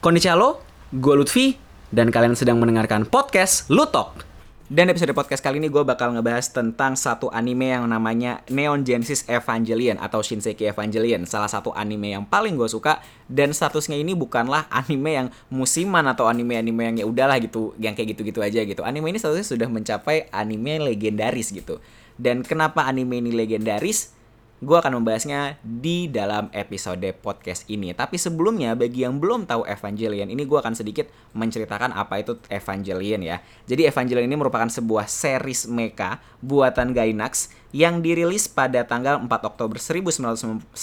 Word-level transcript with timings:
Konnichiwa, 0.00 0.56
gue 0.96 1.12
Lutfi, 1.12 1.60
dan 1.92 2.08
kalian 2.08 2.32
sedang 2.32 2.56
mendengarkan 2.56 3.04
podcast 3.04 3.68
Lutok. 3.68 4.24
Dan 4.64 4.88
episode 4.88 5.12
podcast 5.12 5.44
kali 5.44 5.60
ini 5.60 5.68
gue 5.68 5.84
bakal 5.84 6.16
ngebahas 6.16 6.56
tentang 6.56 6.96
satu 6.96 7.28
anime 7.28 7.68
yang 7.68 7.84
namanya 7.84 8.40
Neon 8.48 8.80
Genesis 8.80 9.28
Evangelion 9.28 10.00
atau 10.00 10.24
Shinseki 10.24 10.72
Evangelion. 10.72 11.28
Salah 11.28 11.52
satu 11.52 11.76
anime 11.76 12.16
yang 12.16 12.24
paling 12.24 12.56
gue 12.56 12.64
suka 12.72 13.04
dan 13.28 13.52
statusnya 13.52 14.00
ini 14.00 14.16
bukanlah 14.16 14.72
anime 14.80 15.20
yang 15.20 15.28
musiman 15.52 16.08
atau 16.08 16.32
anime-anime 16.32 16.80
yang 16.80 16.96
ya 16.96 17.04
udahlah 17.04 17.36
gitu, 17.36 17.76
yang 17.76 17.92
kayak 17.92 18.16
gitu-gitu 18.16 18.40
aja 18.40 18.64
gitu. 18.64 18.80
Anime 18.80 19.12
ini 19.12 19.20
statusnya 19.20 19.52
sudah 19.52 19.68
mencapai 19.68 20.32
anime 20.32 20.80
legendaris 20.80 21.52
gitu. 21.52 21.76
Dan 22.16 22.40
kenapa 22.40 22.88
anime 22.88 23.20
ini 23.20 23.36
legendaris? 23.36 24.16
Gue 24.60 24.76
akan 24.76 25.00
membahasnya 25.00 25.56
di 25.64 26.04
dalam 26.12 26.52
episode 26.52 27.08
podcast 27.16 27.64
ini. 27.72 27.96
Tapi 27.96 28.20
sebelumnya, 28.20 28.76
bagi 28.76 29.08
yang 29.08 29.16
belum 29.16 29.48
tahu 29.48 29.64
Evangelion, 29.64 30.28
ini 30.28 30.44
gue 30.44 30.58
akan 30.60 30.76
sedikit 30.76 31.08
menceritakan 31.32 31.96
apa 31.96 32.20
itu 32.20 32.36
Evangelion 32.52 33.24
ya. 33.24 33.40
Jadi 33.64 33.88
Evangelion 33.88 34.28
ini 34.28 34.36
merupakan 34.36 34.68
sebuah 34.68 35.08
series 35.08 35.64
mecha 35.64 36.20
buatan 36.44 36.92
Gainax 36.92 37.48
yang 37.72 38.04
dirilis 38.04 38.52
pada 38.52 38.84
tanggal 38.84 39.16
4 39.24 39.30
Oktober 39.48 39.80
1995 39.80 40.76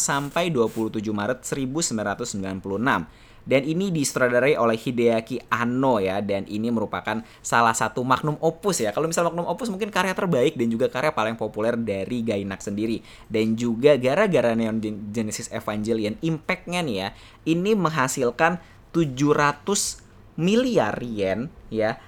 sampai 0.00 0.48
27 0.48 1.04
Maret 1.12 1.44
1996 1.44 2.64
dan 3.44 3.60
ini 3.64 3.92
disutradarai 3.92 4.56
oleh 4.56 4.76
Hideaki 4.76 5.36
Anno 5.52 6.00
ya 6.00 6.24
dan 6.24 6.48
ini 6.48 6.72
merupakan 6.72 7.20
salah 7.44 7.76
satu 7.76 8.00
magnum 8.00 8.40
opus 8.40 8.80
ya. 8.80 8.90
Kalau 8.90 9.04
misal 9.04 9.28
magnum 9.28 9.44
opus 9.44 9.68
mungkin 9.68 9.92
karya 9.92 10.16
terbaik 10.16 10.56
dan 10.56 10.72
juga 10.72 10.88
karya 10.88 11.12
paling 11.12 11.36
populer 11.36 11.76
dari 11.76 12.24
Gainax 12.24 12.72
sendiri. 12.72 13.04
Dan 13.28 13.54
juga 13.54 14.00
gara-gara 14.00 14.56
Neon 14.56 14.80
Genesis 15.12 15.52
Evangelion 15.52 16.16
impactnya 16.24 16.80
nih 16.80 16.96
ya 16.96 17.08
ini 17.44 17.76
menghasilkan 17.76 18.58
700 18.96 20.04
miliar 20.40 20.96
yen 21.04 21.52
ya 21.70 22.00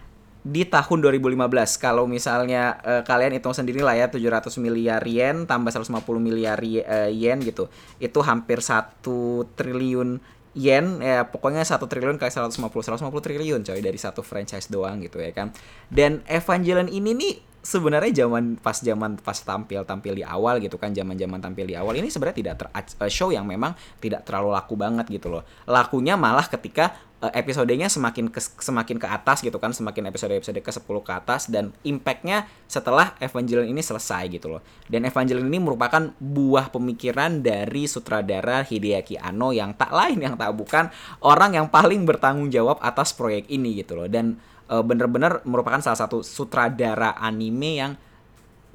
di 0.47 0.63
tahun 0.63 1.03
2015 1.03 1.43
kalau 1.83 2.07
misalnya 2.07 2.79
uh, 2.87 3.03
kalian 3.03 3.35
hitung 3.35 3.51
sendiri 3.51 3.83
lah 3.83 3.99
ya 3.99 4.07
700 4.07 4.47
miliar 4.63 5.03
yen 5.03 5.43
tambah 5.43 5.75
150 5.75 6.07
miliar 6.23 6.63
uh, 6.63 7.11
yen 7.11 7.43
gitu 7.43 7.67
itu 7.99 8.19
hampir 8.23 8.63
satu 8.63 9.51
triliun 9.59 10.23
yen 10.57 11.05
ya 11.05 11.29
pokoknya 11.29 11.61
satu 11.63 11.85
triliun 11.85 12.17
kali 12.17 12.33
150 12.33 12.57
150 12.65 13.13
triliun 13.13 13.61
coy 13.61 13.81
dari 13.85 14.01
satu 14.01 14.25
franchise 14.25 14.73
doang 14.73 15.05
gitu 15.05 15.21
ya 15.21 15.31
kan. 15.37 15.53
Dan 15.93 16.25
Evangelion 16.25 16.89
ini 16.89 17.13
nih 17.13 17.33
sebenarnya 17.67 18.25
zaman 18.25 18.57
pas 18.63 18.79
zaman 18.79 19.19
pas 19.19 19.35
tampil 19.35 19.83
tampil 19.83 20.15
di 20.15 20.23
awal 20.23 20.63
gitu 20.63 20.79
kan 20.79 20.95
zaman 20.95 21.19
zaman 21.19 21.43
tampil 21.43 21.67
di 21.67 21.75
awal 21.75 21.99
ini 21.99 22.07
sebenarnya 22.07 22.39
tidak 22.39 22.55
ter, 22.63 22.67
uh, 22.71 23.11
show 23.11 23.35
yang 23.35 23.43
memang 23.43 23.75
tidak 23.99 24.23
terlalu 24.23 24.55
laku 24.55 24.79
banget 24.79 25.11
gitu 25.11 25.29
loh. 25.29 25.43
Lakunya 25.67 26.15
malah 26.15 26.47
ketika 26.47 26.95
episodenya 27.17 27.89
semakin 27.89 28.29
ke, 28.29 28.37
semakin 28.39 29.01
ke 29.01 29.09
atas 29.09 29.41
gitu 29.41 29.57
kan 29.57 29.73
semakin 29.73 30.13
episode-episode 30.13 30.61
ke 30.61 30.69
10 30.69 30.85
ke 30.85 31.13
atas 31.17 31.49
dan 31.49 31.73
impactnya 31.81 32.45
setelah 32.69 33.17
Evangelion 33.25 33.65
ini 33.65 33.81
selesai 33.81 34.29
gitu 34.29 34.53
loh. 34.53 34.61
Dan 34.85 35.09
Evangelion 35.09 35.49
ini 35.49 35.57
merupakan 35.57 36.13
buah 36.21 36.69
pemikiran 36.69 37.41
dari 37.41 37.89
sutradara 37.89 38.61
Hideaki 38.61 39.17
Anno 39.17 39.57
yang 39.57 39.73
tak 39.73 39.97
lain 39.97 40.21
yang 40.21 40.37
tak 40.37 40.53
bukan 40.53 40.93
orang 41.25 41.57
yang 41.57 41.67
paling 41.73 42.05
bertanggung 42.05 42.53
jawab 42.53 42.77
atas 42.85 43.17
proyek 43.17 43.49
ini 43.49 43.81
gitu 43.81 43.97
loh. 43.97 44.13
Dan 44.13 44.37
uh, 44.69 44.85
bener-bener 44.85 45.41
merupakan 45.49 45.81
salah 45.81 45.97
satu 45.97 46.21
sutradara 46.21 47.17
anime 47.17 47.71
yang 47.81 47.93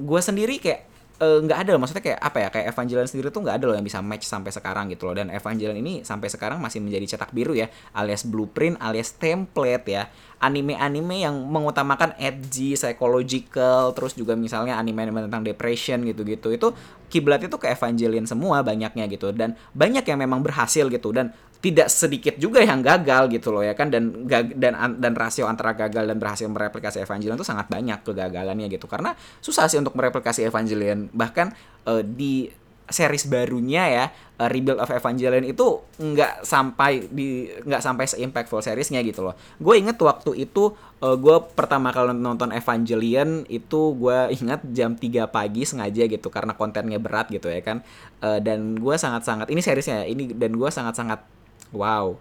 gue 0.02 0.22
sendiri 0.22 0.58
kayak 0.58 0.91
Eh, 0.91 0.91
nggak 1.22 1.54
uh, 1.54 1.64
ada 1.64 1.74
maksudnya 1.78 2.02
kayak 2.02 2.20
apa 2.20 2.38
ya? 2.42 2.48
Kayak 2.50 2.66
Evangelion 2.74 3.06
sendiri 3.06 3.30
tuh 3.30 3.46
nggak 3.46 3.62
ada 3.62 3.66
loh 3.70 3.76
yang 3.78 3.86
bisa 3.86 4.02
match 4.02 4.26
sampai 4.26 4.50
sekarang 4.50 4.90
gitu 4.90 5.06
loh. 5.06 5.14
Dan 5.14 5.30
Evangelion 5.30 5.78
ini 5.78 6.02
sampai 6.02 6.34
sekarang 6.34 6.58
masih 6.58 6.82
menjadi 6.82 7.14
cetak 7.14 7.30
biru 7.30 7.54
ya 7.54 7.70
alias 7.94 8.26
blueprint 8.26 8.82
alias 8.82 9.14
template 9.14 9.86
ya. 9.86 10.10
Anime-anime 10.42 11.22
yang 11.22 11.38
mengutamakan 11.38 12.18
edgy 12.18 12.74
psychological 12.74 13.94
terus 13.94 14.18
juga 14.18 14.34
misalnya 14.34 14.82
anime-anime 14.82 15.30
tentang 15.30 15.46
depression 15.46 16.02
gitu-gitu. 16.02 16.50
Itu 16.50 16.74
kiblat 17.14 17.46
itu 17.46 17.54
ke 17.62 17.70
Evangelion 17.70 18.26
semua 18.26 18.66
banyaknya 18.66 19.06
gitu. 19.06 19.30
Dan 19.30 19.54
banyak 19.78 20.02
yang 20.02 20.18
memang 20.18 20.42
berhasil 20.42 20.90
gitu. 20.90 21.14
Dan 21.14 21.30
tidak 21.62 21.88
sedikit 21.94 22.36
juga 22.42 22.66
yang 22.66 22.82
gagal 22.82 23.30
gitu 23.30 23.54
loh 23.54 23.62
ya 23.62 23.78
kan 23.78 23.94
dan 23.94 24.26
dan 24.58 24.74
dan 24.98 25.14
rasio 25.14 25.46
antara 25.46 25.78
gagal 25.78 26.10
dan 26.10 26.18
berhasil 26.18 26.50
mereplikasi 26.50 27.06
Evangelion 27.06 27.38
itu 27.38 27.46
sangat 27.46 27.70
banyak 27.70 28.02
kegagalannya 28.02 28.68
gitu 28.68 28.90
karena 28.90 29.14
susah 29.40 29.70
sih 29.70 29.78
untuk 29.78 29.94
mereplikasi 29.94 30.42
Evangelion 30.50 31.14
bahkan 31.14 31.54
uh, 31.86 32.02
di 32.02 32.50
series 32.92 33.26
barunya 33.32 33.88
ya 33.88 34.06
uh, 34.38 34.50
Rebuild 34.52 34.84
of 34.84 34.92
Evangelion 34.92 35.48
itu 35.48 35.80
nggak 35.98 36.44
sampai 36.44 37.08
di 37.08 37.48
nggak 37.48 37.82
sampai 37.82 38.06
se-impactful 38.06 38.60
seriesnya 38.62 39.00
gitu 39.02 39.24
loh. 39.26 39.34
Gue 39.58 39.80
inget 39.80 39.98
waktu 39.98 40.46
itu 40.46 40.76
uh, 41.02 41.16
gue 41.16 41.38
pertama 41.56 41.90
kali 41.96 42.14
nonton 42.14 42.52
Evangelion 42.52 43.48
itu 43.48 43.96
gue 43.96 44.36
ingat 44.36 44.62
jam 44.76 44.94
3 44.94 45.32
pagi 45.32 45.64
sengaja 45.64 46.04
gitu 46.06 46.28
karena 46.28 46.54
kontennya 46.54 47.00
berat 47.00 47.32
gitu 47.32 47.48
ya 47.48 47.64
kan. 47.64 47.82
Uh, 48.20 48.38
dan 48.44 48.78
gue 48.78 48.96
sangat-sangat 49.00 49.50
ini 49.50 49.64
seriesnya 49.64 50.04
ini 50.06 50.36
dan 50.36 50.54
gue 50.54 50.70
sangat-sangat 50.70 51.41
wow. 51.74 52.16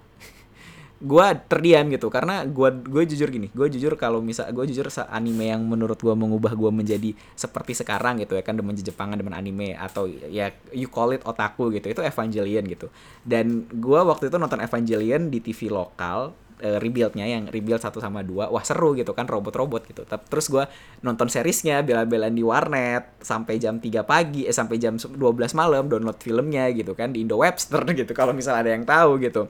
Gue 1.01 1.27
terdiam 1.49 1.89
gitu 1.89 2.13
karena 2.13 2.45
gue 2.45 2.69
gue 2.85 3.03
jujur 3.09 3.33
gini 3.33 3.49
gue 3.57 3.73
jujur 3.73 3.97
kalau 3.97 4.21
misal 4.21 4.53
gue 4.53 4.69
jujur 4.69 4.85
anime 5.09 5.49
yang 5.49 5.65
menurut 5.65 5.97
gue 5.97 6.13
mengubah 6.13 6.53
gue 6.53 6.69
menjadi 6.69 7.17
seperti 7.33 7.73
sekarang 7.73 8.21
gitu 8.21 8.37
ya 8.37 8.45
kan 8.45 8.53
demen 8.53 8.77
Jepangan 8.77 9.17
demen 9.17 9.33
anime 9.33 9.73
atau 9.81 10.05
ya 10.05 10.53
you 10.77 10.93
call 10.93 11.17
it 11.17 11.25
otaku 11.25 11.73
gitu 11.73 11.89
itu 11.89 12.05
Evangelion 12.05 12.69
gitu. 12.69 12.93
Dan 13.25 13.65
gue 13.73 14.01
waktu 14.01 14.29
itu 14.29 14.37
nonton 14.37 14.61
Evangelion 14.61 15.33
di 15.33 15.41
TV 15.41 15.73
lokal 15.73 16.37
uh, 16.61 16.79
rebuildnya 16.79 17.25
yang 17.25 17.49
rebuild 17.49 17.81
satu 17.81 17.99
sama 17.99 18.21
dua 18.21 18.53
wah 18.53 18.63
seru 18.63 18.93
gitu 18.93 19.17
kan 19.17 19.25
robot-robot 19.27 19.83
gitu. 19.89 20.03
Terus 20.07 20.47
gue 20.53 20.65
nonton 21.03 21.27
seriesnya 21.27 21.81
bela-belaan 21.81 22.37
di 22.37 22.45
warnet 22.45 23.17
sampai 23.25 23.57
jam 23.57 23.81
3 23.81 24.05
pagi 24.05 24.45
eh 24.45 24.55
sampai 24.55 24.77
jam 24.77 25.01
12 25.01 25.17
malam 25.57 25.89
download 25.89 26.21
filmnya 26.21 26.69
gitu 26.77 26.93
kan 26.93 27.11
di 27.11 27.25
Indo 27.25 27.41
Webster 27.41 27.83
gitu 28.01 28.13
kalau 28.13 28.37
misalnya 28.37 28.61
ada 28.69 28.71
yang 28.77 28.85
tahu 28.85 29.19
gitu. 29.19 29.49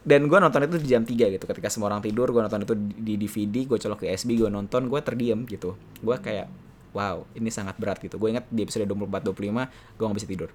Dan 0.00 0.32
gue 0.32 0.38
nonton 0.40 0.64
itu 0.64 0.76
di 0.80 0.88
jam 0.90 1.04
3 1.04 1.36
gitu 1.38 1.44
ketika 1.44 1.68
semua 1.68 1.92
orang 1.92 2.02
tidur 2.02 2.28
gue 2.32 2.42
nonton 2.42 2.64
itu 2.64 2.74
di 2.76 3.14
DVD 3.20 3.68
gue 3.68 3.78
colok 3.78 4.04
ke 4.04 4.10
USB 4.10 4.36
gue 4.36 4.50
nonton 4.50 4.90
gue 4.90 5.00
terdiam 5.00 5.46
gitu. 5.46 5.78
Gue 6.02 6.16
kayak 6.18 6.50
wow 6.92 7.24
ini 7.38 7.48
sangat 7.48 7.78
berat 7.78 8.02
gitu. 8.02 8.18
Gue 8.18 8.34
ingat 8.34 8.50
di 8.50 8.66
episode 8.66 8.88
24 8.90 9.30
25 9.30 9.96
gue 9.96 10.04
gak 10.04 10.18
bisa 10.18 10.28
tidur. 10.28 10.50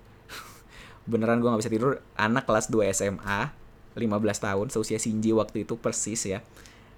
Beneran 1.12 1.40
gue 1.40 1.50
gak 1.50 1.62
bisa 1.62 1.72
tidur 1.72 2.04
anak 2.20 2.44
kelas 2.44 2.68
2 2.68 2.92
SMA 2.92 3.65
15 3.96 4.20
tahun 4.20 4.68
seusia 4.68 5.00
Shinji 5.00 5.32
waktu 5.32 5.64
itu 5.64 5.80
persis 5.80 6.28
ya. 6.28 6.44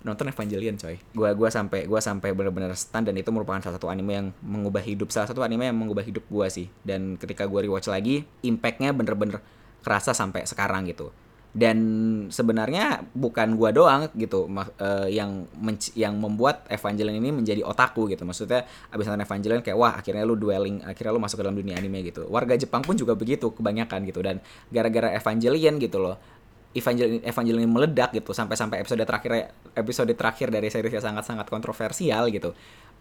Nonton 0.06 0.30
Evangelion 0.30 0.78
coy. 0.78 0.98
Gue 1.14 1.30
gua 1.34 1.50
sampai 1.50 1.86
gua 1.90 2.02
sampai 2.02 2.34
bener-bener 2.34 2.74
stand 2.78 3.10
dan 3.10 3.16
itu 3.18 3.30
merupakan 3.34 3.62
salah 3.62 3.82
satu 3.82 3.90
anime 3.90 4.14
yang 4.14 4.28
mengubah 4.46 4.82
hidup 4.82 5.10
salah 5.10 5.30
satu 5.30 5.42
anime 5.42 5.70
yang 5.70 5.78
mengubah 5.78 6.06
hidup 6.06 6.26
gue 6.30 6.48
sih. 6.50 6.68
Dan 6.86 7.18
ketika 7.18 7.50
gue 7.50 7.66
rewatch 7.66 7.90
lagi 7.90 8.26
impactnya 8.46 8.94
bener-bener 8.94 9.42
kerasa 9.82 10.14
sampai 10.14 10.46
sekarang 10.46 10.86
gitu. 10.90 11.10
Dan 11.58 11.78
sebenarnya 12.30 13.02
bukan 13.18 13.58
gua 13.58 13.74
doang 13.74 14.14
gitu 14.14 14.46
uh, 14.46 15.10
yang 15.10 15.50
yang 15.98 16.14
membuat 16.22 16.70
Evangelion 16.70 17.18
ini 17.18 17.34
menjadi 17.34 17.66
otaku 17.66 18.06
gitu. 18.14 18.22
Maksudnya 18.30 18.70
abis 18.94 19.10
nonton 19.10 19.26
Evangelion 19.26 19.62
kayak 19.66 19.78
wah 19.78 19.98
akhirnya 19.98 20.22
lu 20.22 20.38
dwelling 20.38 20.86
akhirnya 20.86 21.18
lu 21.18 21.22
masuk 21.22 21.42
ke 21.42 21.44
dalam 21.50 21.58
dunia 21.58 21.74
anime 21.74 22.06
gitu. 22.06 22.30
Warga 22.30 22.54
Jepang 22.54 22.86
pun 22.86 22.94
juga 22.94 23.18
begitu 23.18 23.50
kebanyakan 23.50 24.06
gitu. 24.06 24.22
Dan 24.22 24.38
gara-gara 24.70 25.10
Evangelion 25.18 25.82
gitu 25.82 25.98
loh 25.98 26.37
Evangelion 26.76 27.24
Evangelion 27.24 27.72
meledak 27.72 28.12
gitu 28.16 28.36
sampai-sampai 28.36 28.84
episode 28.84 29.04
terakhir 29.04 29.54
episode 29.76 30.12
terakhir 30.16 30.52
dari 30.52 30.68
series 30.68 31.00
yang 31.00 31.06
sangat-sangat 31.14 31.48
kontroversial 31.48 32.28
gitu. 32.32 32.52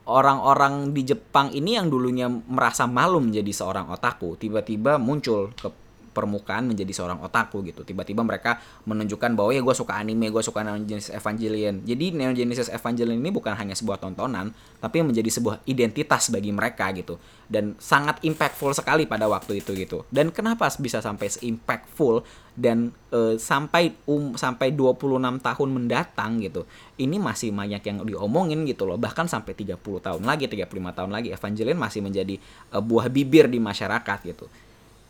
Orang-orang 0.07 0.95
di 0.95 1.03
Jepang 1.03 1.51
ini 1.51 1.75
yang 1.75 1.91
dulunya 1.91 2.31
merasa 2.31 2.87
malu 2.87 3.19
menjadi 3.19 3.51
seorang 3.51 3.91
otaku 3.91 4.39
tiba-tiba 4.39 5.03
muncul 5.03 5.51
ke 5.59 5.86
permukaan 6.17 6.65
menjadi 6.65 6.89
seorang 6.97 7.21
otaku 7.21 7.61
gitu. 7.69 7.85
Tiba-tiba 7.85 8.25
mereka 8.25 8.57
menunjukkan 8.89 9.37
bahwa 9.37 9.53
ya 9.53 9.61
gue 9.61 9.77
suka 9.77 10.01
anime 10.01 10.33
gue 10.33 10.41
suka 10.41 10.65
Neon 10.65 10.89
Genesis 10.89 11.13
Evangelion. 11.13 11.85
Jadi 11.85 12.17
Neon 12.17 12.33
Genesis 12.33 12.73
Evangelion 12.73 13.21
ini 13.21 13.29
bukan 13.29 13.53
hanya 13.53 13.77
sebuah 13.77 14.01
tontonan 14.01 14.57
tapi 14.81 15.05
menjadi 15.05 15.29
sebuah 15.29 15.69
identitas 15.69 16.33
bagi 16.33 16.49
mereka 16.57 16.89
gitu. 16.97 17.21
Dan 17.45 17.77
sangat 17.77 18.25
impactful 18.25 18.73
sekali 18.73 19.05
pada 19.05 19.29
waktu 19.29 19.61
itu 19.61 19.77
gitu. 19.77 20.09
Dan 20.09 20.33
kenapa 20.33 20.73
bisa 20.81 21.05
sampai 21.05 21.29
impactful 21.45 22.25
dan 22.57 22.89
e, 23.13 23.37
sampai 23.37 23.93
um 24.09 24.33
sampai 24.33 24.73
26 24.73 25.45
tahun 25.45 25.69
mendatang 25.69 26.41
gitu 26.41 26.65
ini 26.97 27.21
masih 27.21 27.53
banyak 27.53 27.85
yang 27.85 28.01
diomongin 28.09 28.65
gitu 28.65 28.89
loh. 28.89 28.97
Bahkan 28.97 29.29
sampai 29.29 29.53
30 29.53 29.77
tahun 29.77 30.25
lagi 30.25 30.49
35 30.49 30.73
tahun 30.73 31.11
lagi 31.13 31.29
Evangelion 31.37 31.77
masih 31.77 32.01
menjadi 32.01 32.41
e, 32.73 32.77
buah 32.81 33.13
bibir 33.13 33.53
di 33.53 33.61
masyarakat 33.61 34.19
gitu 34.25 34.49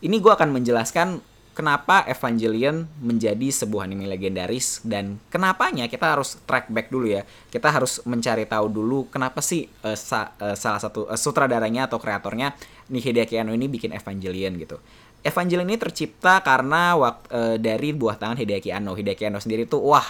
ini 0.01 0.21
gue 0.21 0.29
akan 0.29 0.53
menjelaskan 0.53 1.21
kenapa 1.57 2.05
Evangelion 2.05 2.85
menjadi 3.01 3.49
sebuah 3.49 3.89
anime 3.89 4.05
legendaris 4.05 4.85
dan 4.85 5.17
kenapanya 5.33 5.89
kita 5.89 6.13
harus 6.13 6.37
track 6.45 6.69
back 6.69 6.93
dulu 6.93 7.09
ya. 7.09 7.25
Kita 7.49 7.73
harus 7.73 8.05
mencari 8.05 8.45
tahu 8.45 8.69
dulu 8.69 9.09
kenapa 9.09 9.41
sih 9.41 9.65
uh, 9.81 9.97
sa 9.97 10.37
uh, 10.37 10.53
salah 10.53 10.77
satu 10.77 11.09
uh, 11.09 11.17
sutradaranya 11.17 11.89
atau 11.89 11.97
kreatornya 11.97 12.53
nih 12.93 13.09
Hideaki 13.09 13.41
Anno 13.41 13.57
ini 13.57 13.65
bikin 13.65 13.89
Evangelion 13.89 14.53
gitu. 14.61 14.77
Evangelion 15.25 15.65
ini 15.65 15.81
tercipta 15.81 16.45
karena 16.45 16.93
waktu 16.93 17.25
uh, 17.33 17.55
dari 17.57 17.89
buah 17.89 18.21
tangan 18.21 18.37
Hideaki 18.37 18.69
Anno. 18.69 18.93
Hideaki 18.93 19.25
Anno 19.25 19.41
sendiri 19.41 19.65
tuh 19.65 19.81
wah 19.81 20.05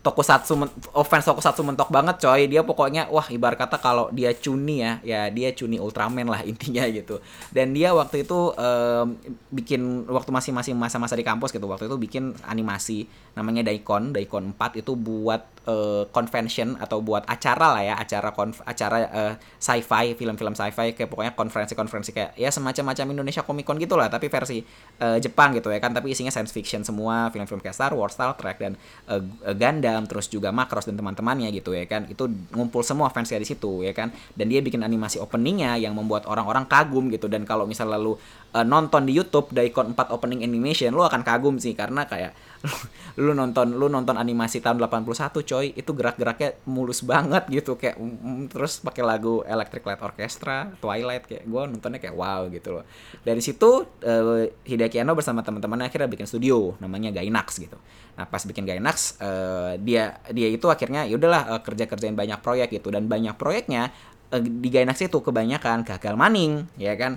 tokusatsu 0.00 0.56
oh 0.96 1.04
fans 1.04 1.28
tokusatsu 1.28 1.60
mentok 1.60 1.92
banget 1.92 2.16
coy. 2.24 2.48
Dia 2.48 2.64
pokoknya 2.64 3.12
wah 3.12 3.28
ibarat 3.28 3.60
kata 3.60 3.76
kalau 3.76 4.08
dia 4.08 4.32
cuni 4.32 4.80
ya 4.80 4.96
ya 5.04 5.28
dia 5.28 5.52
cuni 5.52 5.76
Ultraman 5.76 6.24
lah 6.24 6.40
intinya 6.50 6.88
gitu. 6.88 7.20
Dan 7.52 7.76
dia 7.76 7.92
waktu 7.92 8.24
itu 8.24 8.56
um, 8.56 9.06
bikin 9.52 10.08
waktu 10.08 10.30
masih 10.32 10.52
masih 10.56 10.72
masa-masa 10.72 11.14
di 11.16 11.24
kampus 11.24 11.52
gitu 11.52 11.68
waktu 11.68 11.86
itu 11.86 11.96
bikin 12.00 12.32
animasi 12.48 13.04
namanya 13.36 13.68
Daikon 13.68 14.16
Daikon 14.16 14.56
4 14.56 14.80
itu 14.80 14.92
buat 14.96 15.44
uh, 15.68 16.04
convention 16.14 16.78
atau 16.78 17.04
buat 17.04 17.26
acara 17.28 17.76
lah 17.76 17.82
ya 17.82 17.94
acara 17.98 18.32
konf 18.32 18.64
acara 18.64 18.96
uh, 19.10 19.34
sci-fi 19.60 20.16
film-film 20.16 20.54
sci-fi 20.56 20.96
kayak 20.96 21.08
pokoknya 21.10 21.32
konferensi-konferensi 21.36 22.10
kayak 22.14 22.30
ya 22.38 22.48
semacam-macam 22.48 23.04
Indonesia 23.12 23.42
Comic 23.44 23.64
Con 23.68 23.76
gitulah 23.76 24.08
tapi 24.08 24.32
versi 24.32 24.62
uh, 25.02 25.18
Jepang 25.20 25.52
gitu 25.56 25.68
ya 25.68 25.82
kan 25.82 25.92
tapi 25.92 26.12
isinya 26.14 26.32
science 26.32 26.54
fiction 26.54 26.86
semua 26.86 27.28
film-film 27.34 27.60
kayak 27.60 27.76
Star 27.76 27.92
Wars, 27.92 28.16
Star 28.16 28.32
Trek 28.38 28.56
dan 28.62 28.72
uh, 29.10 29.20
Gundam 29.52 30.08
terus 30.08 30.30
juga 30.30 30.54
Macross 30.54 30.88
dan 30.88 30.96
teman-temannya 30.96 31.52
gitu 31.52 31.76
ya 31.76 31.84
kan 31.84 32.08
itu 32.08 32.28
ngumpul 32.54 32.80
semua 32.86 33.12
fansnya 33.12 33.40
di 33.42 33.48
situ 33.48 33.84
ya 33.84 33.92
kan 33.92 34.08
dan 34.38 34.46
dia 34.48 34.64
bikin 34.64 34.80
animasi 34.80 35.20
openingnya 35.20 35.76
yang 35.76 35.92
membuat 35.92 36.24
orang-orang 36.24 36.64
kagum 36.64 37.12
gitu 37.12 37.28
dan 37.28 37.44
kalau 37.44 37.68
misal 37.68 37.90
lalu 37.90 38.16
uh, 38.54 38.66
nonton 38.66 39.06
di 39.06 39.12
YouTube 39.14 39.50
Daikon 39.54 39.94
4 39.94 40.14
opening 40.14 40.42
animation 40.42 40.90
lu 40.94 41.06
akan 41.06 41.22
kagum 41.22 41.56
sih 41.56 41.74
karena 41.74 42.06
kayak 42.06 42.34
lu, 43.24 43.32
nonton 43.32 43.72
lu 43.72 43.88
nonton 43.88 44.20
animasi 44.20 44.60
tahun 44.60 44.76
81 44.84 45.08
coy 45.32 45.72
itu 45.72 45.90
gerak-geraknya 45.96 46.60
mulus 46.68 47.00
banget 47.00 47.48
gitu 47.48 47.80
kayak 47.80 47.96
mm, 47.96 48.52
terus 48.52 48.84
pakai 48.84 49.00
lagu 49.00 49.40
Electric 49.48 49.80
Light 49.80 50.02
Orchestra 50.04 50.68
Twilight 50.76 51.24
kayak 51.24 51.44
gue 51.48 51.62
nontonnya 51.72 52.00
kayak 52.02 52.16
wow 52.16 52.44
gitu 52.52 52.80
loh. 52.80 52.84
Dari 53.24 53.40
situ 53.40 53.88
uh, 54.04 54.44
Hideaki 54.68 55.00
Anno 55.00 55.16
bersama 55.16 55.40
teman-temannya 55.40 55.88
akhirnya 55.88 56.08
bikin 56.12 56.28
studio 56.28 56.76
namanya 56.84 57.08
Gainax 57.16 57.56
gitu. 57.56 57.80
Nah 58.20 58.28
pas 58.28 58.44
bikin 58.44 58.68
Gainax 58.68 59.16
uh, 59.24 59.80
dia 59.80 60.20
dia 60.28 60.48
itu 60.52 60.68
akhirnya 60.68 61.08
ya 61.08 61.16
udahlah 61.16 61.56
uh, 61.56 61.60
kerja 61.64 61.88
kerjain 61.88 62.12
banyak 62.12 62.44
proyek 62.44 62.68
gitu. 62.76 62.92
Dan 62.92 63.08
banyak 63.08 63.40
proyeknya 63.40 63.88
uh, 64.36 64.42
di 64.42 64.68
Gainax 64.68 65.00
itu 65.00 65.16
kebanyakan 65.24 65.88
gagal 65.88 66.12
maning 66.12 66.68
ya 66.76 66.92
kan 67.00 67.16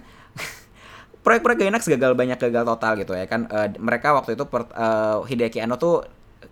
proyek-proyek 1.24 1.60
Gainax 1.66 1.88
gagal 1.88 2.14
banyak 2.14 2.38
gagal 2.38 2.64
total 2.68 2.94
gitu 3.00 3.16
ya 3.16 3.26
kan. 3.26 3.48
Uh, 3.48 3.72
mereka 3.80 4.12
waktu 4.12 4.36
itu 4.36 4.44
per, 4.46 4.68
uh, 4.76 5.24
Hideaki 5.24 5.64
Anno 5.64 5.80
tuh 5.80 6.04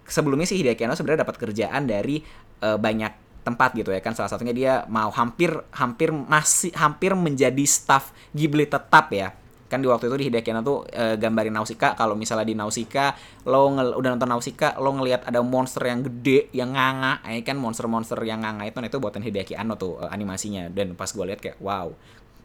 sebelumnya 0.08 0.48
sih 0.48 0.58
Hideaki 0.64 0.88
Anno 0.88 0.96
sebenarnya 0.96 1.28
dapat 1.28 1.38
kerjaan 1.38 1.86
dari 1.86 2.24
uh, 2.64 2.80
banyak 2.80 3.22
tempat 3.42 3.74
gitu 3.74 3.90
ya 3.92 4.02
kan. 4.02 4.14
Salah 4.14 4.32
satunya 4.32 4.54
dia 4.54 4.74
mau 4.88 5.10
hampir 5.12 5.52
hampir 5.74 6.14
masih 6.14 6.72
hampir 6.78 7.18
menjadi 7.18 7.66
staff 7.66 8.14
Ghibli 8.32 8.70
tetap 8.70 9.10
ya. 9.12 9.34
Kan 9.72 9.80
di 9.80 9.88
waktu 9.88 10.12
itu 10.12 10.16
di 10.20 10.26
Hideaki 10.28 10.52
Anno 10.52 10.64
tuh 10.68 10.78
e, 10.92 11.16
gambarin 11.16 11.56
Nausicaa. 11.56 11.96
Kalau 11.96 12.12
misalnya 12.12 12.44
di 12.44 12.60
Nausicaa 12.60 13.16
lo 13.48 13.72
udah 13.72 14.10
nonton 14.20 14.28
Nausicaa 14.28 14.76
lo 14.84 14.92
ngelihat 15.00 15.24
ada 15.32 15.40
monster 15.40 15.88
yang 15.88 16.04
gede 16.04 16.52
yang 16.52 16.76
nganga. 16.76 17.24
Ya 17.24 17.40
kan 17.40 17.56
monster-monster 17.56 18.20
yang 18.28 18.44
nganga 18.44 18.68
itu 18.68 18.78
nah 18.84 18.92
itu 18.92 19.00
buatan 19.00 19.24
Hideaki 19.24 19.56
Anno 19.56 19.80
tuh 19.80 20.04
e, 20.04 20.12
animasinya. 20.12 20.68
Dan 20.68 21.00
pas 21.00 21.08
gue 21.08 21.24
lihat 21.24 21.40
kayak 21.40 21.58
wow 21.64 21.88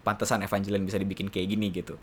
pantesan 0.07 0.47
Evangelion 0.47 0.87
bisa 0.87 1.03
dibikin 1.03 1.27
kayak 1.27 1.51
gini 1.51 1.75
gitu. 1.75 1.99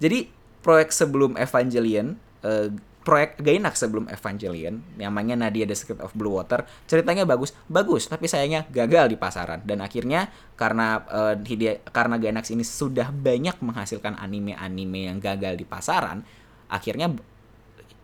Jadi 0.00 0.24
proyek 0.64 0.88
sebelum 0.88 1.36
Evangelion, 1.36 2.16
uh, 2.40 2.72
proyek 3.02 3.36
Gainax 3.42 3.82
sebelum 3.82 4.08
Evangelion, 4.08 4.80
namanya 4.96 5.34
Nadia 5.34 5.68
The 5.68 5.76
Secret 5.76 6.00
of 6.00 6.14
Blue 6.16 6.38
Water, 6.38 6.64
ceritanya 6.88 7.28
bagus, 7.28 7.52
bagus, 7.66 8.08
tapi 8.08 8.30
sayangnya 8.30 8.64
gagal 8.70 9.12
di 9.12 9.18
pasaran. 9.20 9.60
Dan 9.66 9.84
akhirnya 9.84 10.32
karena 10.56 11.02
uh, 11.10 11.34
Hide, 11.36 11.84
karena 11.90 12.16
Gainax 12.16 12.54
ini 12.54 12.64
sudah 12.64 13.12
banyak 13.12 13.60
menghasilkan 13.60 14.16
anime-anime 14.16 15.12
yang 15.12 15.18
gagal 15.20 15.58
di 15.58 15.66
pasaran, 15.66 16.24
akhirnya 16.72 17.12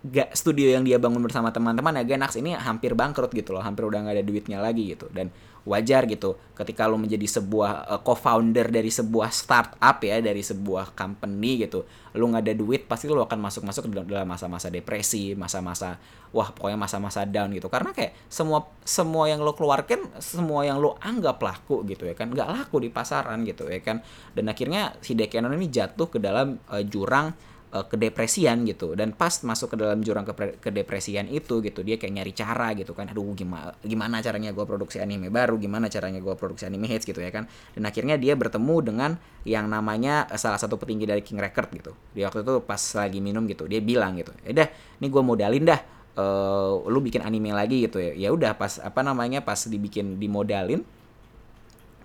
gak 0.06 0.30
studio 0.36 0.70
yang 0.70 0.86
dia 0.86 0.96
bangun 1.02 1.18
bersama 1.18 1.50
teman-teman 1.50 1.98
ya 1.98 2.14
Gainax 2.14 2.38
ini 2.38 2.54
hampir 2.54 2.94
bangkrut 2.94 3.34
gitu 3.34 3.50
loh, 3.50 3.62
hampir 3.62 3.82
udah 3.82 4.06
nggak 4.06 4.14
ada 4.14 4.24
duitnya 4.24 4.58
lagi 4.62 4.94
gitu. 4.94 5.10
Dan 5.10 5.34
wajar 5.68 6.08
gitu 6.08 6.40
ketika 6.56 6.88
lo 6.88 6.96
menjadi 6.96 7.28
sebuah 7.28 7.70
uh, 7.92 8.00
co-founder 8.00 8.72
dari 8.72 8.88
sebuah 8.88 9.28
startup 9.28 10.00
ya 10.00 10.24
dari 10.24 10.40
sebuah 10.40 10.96
company 10.96 11.68
gitu 11.68 11.84
lo 12.16 12.24
nggak 12.24 12.42
ada 12.48 12.54
duit 12.56 12.88
pasti 12.88 13.06
lo 13.12 13.28
akan 13.28 13.38
masuk 13.38 13.62
masuk 13.68 13.92
dalam 13.92 14.24
masa-masa 14.24 14.72
depresi 14.72 15.36
masa-masa 15.36 16.00
wah 16.32 16.48
pokoknya 16.50 16.80
masa-masa 16.80 17.28
down 17.28 17.52
gitu 17.52 17.68
karena 17.68 17.92
kayak 17.92 18.16
semua 18.32 18.64
semua 18.82 19.28
yang 19.28 19.44
lo 19.44 19.52
keluarkan 19.52 20.08
semua 20.18 20.64
yang 20.64 20.80
lo 20.80 20.96
anggap 21.04 21.36
laku 21.44 21.84
gitu 21.84 22.08
ya 22.08 22.16
kan 22.16 22.32
nggak 22.32 22.48
laku 22.48 22.80
di 22.80 22.88
pasaran 22.88 23.44
gitu 23.44 23.68
ya 23.68 23.84
kan 23.84 24.00
dan 24.32 24.48
akhirnya 24.48 24.96
si 25.04 25.12
Dekenon 25.12 25.52
ini 25.54 25.68
jatuh 25.68 26.08
ke 26.08 26.18
dalam 26.18 26.56
uh, 26.72 26.82
jurang 26.82 27.36
uh, 27.72 27.84
kedepresian 27.86 28.64
gitu. 28.64 28.94
Dan 28.96 29.12
pas 29.12 29.32
masuk 29.44 29.74
ke 29.74 29.76
dalam 29.78 30.00
jurang 30.00 30.24
ke 30.24 30.60
kedepresian 30.60 31.28
itu 31.28 31.60
gitu 31.64 31.84
dia 31.84 32.00
kayak 32.00 32.12
nyari 32.12 32.32
cara 32.32 32.72
gitu 32.76 32.92
kan. 32.96 33.10
Aduh 33.12 33.34
gimana 33.36 33.74
gimana 33.84 34.20
caranya 34.24 34.50
gue 34.52 34.64
produksi 34.64 34.98
anime 35.00 35.28
baru? 35.28 35.56
Gimana 35.60 35.88
caranya 35.92 36.20
gue 36.20 36.34
produksi 36.34 36.64
anime 36.68 36.88
hits 36.88 37.04
gitu 37.04 37.20
ya 37.20 37.32
kan? 37.32 37.48
Dan 37.76 37.84
akhirnya 37.88 38.16
dia 38.16 38.34
bertemu 38.34 38.76
dengan 38.84 39.10
yang 39.44 39.68
namanya 39.68 40.28
uh, 40.28 40.38
salah 40.40 40.60
satu 40.60 40.76
petinggi 40.80 41.04
dari 41.08 41.22
King 41.24 41.40
Record 41.40 41.68
gitu. 41.72 41.92
Di 42.12 42.24
waktu 42.24 42.44
itu 42.44 42.54
pas 42.64 42.80
lagi 42.96 43.18
minum 43.20 43.44
gitu 43.48 43.68
dia 43.68 43.80
bilang 43.84 44.16
gitu 44.16 44.32
ya 44.44 44.64
dah 44.64 44.68
ini 44.98 45.06
gue 45.08 45.22
modalin 45.22 45.64
dah 45.64 45.80
uh, 46.18 46.82
lu 46.88 46.98
bikin 47.04 47.22
anime 47.22 47.54
lagi 47.54 47.86
gitu 47.86 48.00
ya. 48.00 48.12
Ya 48.16 48.28
udah 48.32 48.56
pas 48.56 48.80
apa 48.82 49.00
namanya 49.04 49.44
pas 49.44 49.58
dibikin 49.68 50.16
dimodalin 50.18 50.82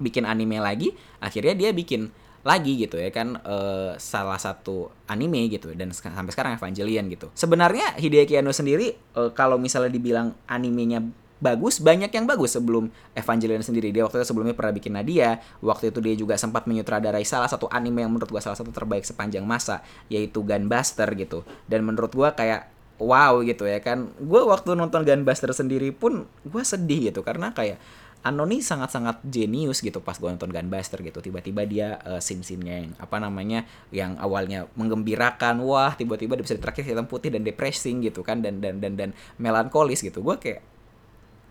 bikin 0.02 0.26
anime 0.26 0.58
lagi 0.58 0.92
akhirnya 1.22 1.54
dia 1.54 1.70
bikin 1.70 2.10
lagi 2.44 2.76
gitu 2.76 3.00
ya 3.00 3.08
kan 3.08 3.40
uh, 3.48 3.96
salah 3.96 4.36
satu 4.36 4.92
anime 5.08 5.48
gitu 5.48 5.72
dan 5.72 5.96
sampai 5.96 6.32
sekarang 6.36 6.60
Evangelion 6.60 7.08
gitu. 7.08 7.32
Sebenarnya 7.32 7.96
Hideaki 7.96 8.36
Anno 8.36 8.52
sendiri 8.52 8.92
uh, 9.16 9.32
kalau 9.32 9.56
misalnya 9.56 9.96
dibilang 9.96 10.36
animenya 10.52 11.00
bagus 11.40 11.80
banyak 11.80 12.12
yang 12.12 12.28
bagus 12.28 12.60
sebelum 12.60 12.92
Evangelion 13.16 13.64
sendiri. 13.64 13.96
Dia 13.96 14.04
waktu 14.04 14.20
itu 14.20 14.28
sebelumnya 14.28 14.56
pernah 14.56 14.76
bikin 14.76 14.92
Nadia 14.92 15.40
waktu 15.64 15.96
itu 15.96 16.00
dia 16.04 16.16
juga 16.20 16.36
sempat 16.36 16.68
menyutradarai 16.68 17.24
salah 17.24 17.48
satu 17.48 17.72
anime 17.72 18.04
yang 18.04 18.12
menurut 18.12 18.28
gua 18.28 18.44
salah 18.44 18.60
satu 18.60 18.76
terbaik 18.76 19.08
sepanjang 19.08 19.48
masa 19.48 19.80
yaitu 20.12 20.44
Gunbuster 20.44 21.08
gitu. 21.16 21.48
Dan 21.68 21.88
menurut 21.88 22.12
gua 22.12 22.36
kayak 22.36 22.68
wow 23.00 23.40
gitu 23.44 23.68
ya 23.68 23.80
kan. 23.80 24.12
Gue 24.20 24.44
waktu 24.44 24.76
nonton 24.76 25.04
Gunbuster 25.04 25.52
sendiri 25.52 25.92
pun 25.92 26.28
gue 26.48 26.64
sedih 26.64 27.12
gitu 27.12 27.24
karena 27.26 27.52
kayak 27.52 27.80
Anoni 28.24 28.64
sangat-sangat 28.64 29.20
jenius 29.28 29.84
gitu 29.84 30.00
pas 30.00 30.16
gue 30.16 30.32
nonton 30.32 30.48
Gunbuster 30.48 31.04
gitu. 31.04 31.20
Tiba-tiba 31.20 31.68
dia 31.68 32.00
uh, 32.08 32.24
scene-scene-nya 32.24 32.76
yang 32.88 32.92
apa 32.96 33.20
namanya 33.20 33.68
yang 33.92 34.16
awalnya 34.16 34.72
menggembirakan 34.80 35.60
wah 35.60 35.92
tiba-tiba 35.92 36.40
bisa 36.40 36.56
terakhir 36.56 36.88
hitam 36.88 37.04
putih 37.04 37.36
dan 37.36 37.44
depressing 37.44 38.00
gitu 38.00 38.24
kan 38.24 38.40
dan 38.40 38.64
dan 38.64 38.80
dan 38.80 38.96
dan 38.96 39.10
melankolis 39.36 40.00
gitu. 40.00 40.24
Gue 40.24 40.40
kayak 40.40 40.64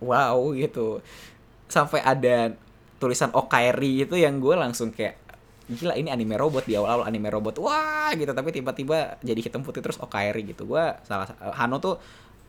wow 0.00 0.40
gitu. 0.56 1.04
Sampai 1.68 2.00
ada 2.00 2.56
tulisan 2.96 3.28
Okairi 3.36 4.08
itu 4.08 4.16
yang 4.16 4.40
gue 4.40 4.56
langsung 4.56 4.96
kayak 4.96 5.20
gila 5.68 5.92
ini 5.92 6.08
anime 6.08 6.40
robot 6.40 6.64
di 6.64 6.72
awal-awal 6.72 7.04
anime 7.04 7.28
robot. 7.28 7.60
Wah 7.60 8.16
gitu. 8.16 8.32
Tapi 8.32 8.48
tiba-tiba 8.48 9.20
jadi 9.20 9.44
hitam 9.44 9.60
putih 9.60 9.84
terus 9.84 10.00
Okairi 10.00 10.40
gitu. 10.48 10.64
Gue 10.64 10.84
salah 11.04 11.28
Hano 11.52 11.76
tuh 11.84 12.00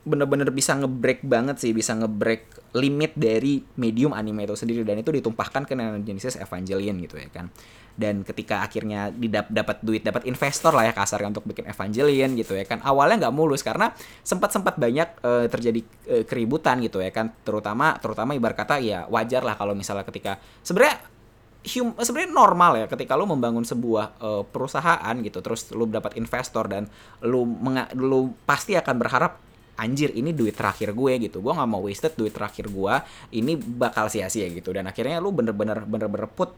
bener-bener 0.03 0.51
bisa 0.51 0.75
ngebreak 0.75 1.23
banget 1.23 1.63
sih 1.63 1.71
bisa 1.71 1.95
ngebreak 1.95 2.75
limit 2.75 3.15
dari 3.15 3.63
medium 3.79 4.11
anime 4.11 4.43
itu 4.43 4.59
sendiri 4.59 4.83
dan 4.83 4.99
itu 4.99 5.15
ditumpahkan 5.15 5.63
ke 5.63 5.79
Neon 5.79 6.03
Genesis 6.03 6.35
Evangelion 6.35 6.99
gitu 6.99 7.15
ya 7.15 7.31
kan. 7.31 7.47
Dan 7.93 8.25
ketika 8.25 8.65
akhirnya 8.65 9.13
dapat 9.47 9.79
duit 9.79 10.03
dapat 10.03 10.25
investor 10.27 10.73
lah 10.73 10.89
ya 10.89 10.93
kasarnya 10.97 11.31
untuk 11.31 11.47
bikin 11.47 11.71
Evangelion 11.71 12.35
gitu 12.35 12.57
ya 12.57 12.67
kan. 12.67 12.83
Awalnya 12.83 13.27
nggak 13.27 13.35
mulus 13.37 13.63
karena 13.63 13.95
sempat 14.27 14.51
sempat 14.51 14.75
banyak 14.75 15.23
uh, 15.23 15.47
terjadi 15.47 15.79
uh, 16.11 16.23
keributan 16.27 16.83
gitu 16.83 16.99
ya 16.99 17.13
kan. 17.13 17.31
Terutama 17.47 17.95
terutama 18.01 18.35
ibarat 18.35 18.59
kata 18.59 18.83
ya 18.83 19.07
wajar 19.07 19.45
lah 19.45 19.55
kalau 19.55 19.71
misalnya 19.71 20.03
ketika 20.03 20.35
sebenarnya 20.65 20.99
sebenarnya 22.03 22.31
normal 22.35 22.71
ya 22.75 22.85
ketika 22.91 23.15
lu 23.15 23.23
membangun 23.23 23.63
sebuah 23.63 24.19
uh, 24.19 24.43
perusahaan 24.43 25.15
gitu 25.23 25.39
terus 25.39 25.71
lu 25.71 25.87
dapat 25.87 26.19
investor 26.19 26.67
dan 26.67 26.91
lu 27.23 27.47
menga, 27.47 27.87
lu 27.95 28.35
pasti 28.43 28.75
akan 28.75 28.95
berharap 28.99 29.52
anjir 29.77 30.13
ini 30.13 30.31
duit 30.33 30.53
terakhir 30.53 30.93
gue 30.93 31.13
gitu. 31.29 31.41
Gue 31.41 31.53
nggak 31.53 31.69
mau 31.69 31.81
wasted 31.81 32.13
duit 32.13 32.33
terakhir 32.33 32.69
gue 32.69 32.93
ini 33.33 33.57
bakal 33.57 34.09
sia-sia 34.09 34.49
gitu. 34.49 34.69
Dan 34.73 34.89
akhirnya 34.89 35.17
lu 35.17 35.33
bener-bener 35.33 35.83
bener-bener 35.85 36.29
put 36.29 36.53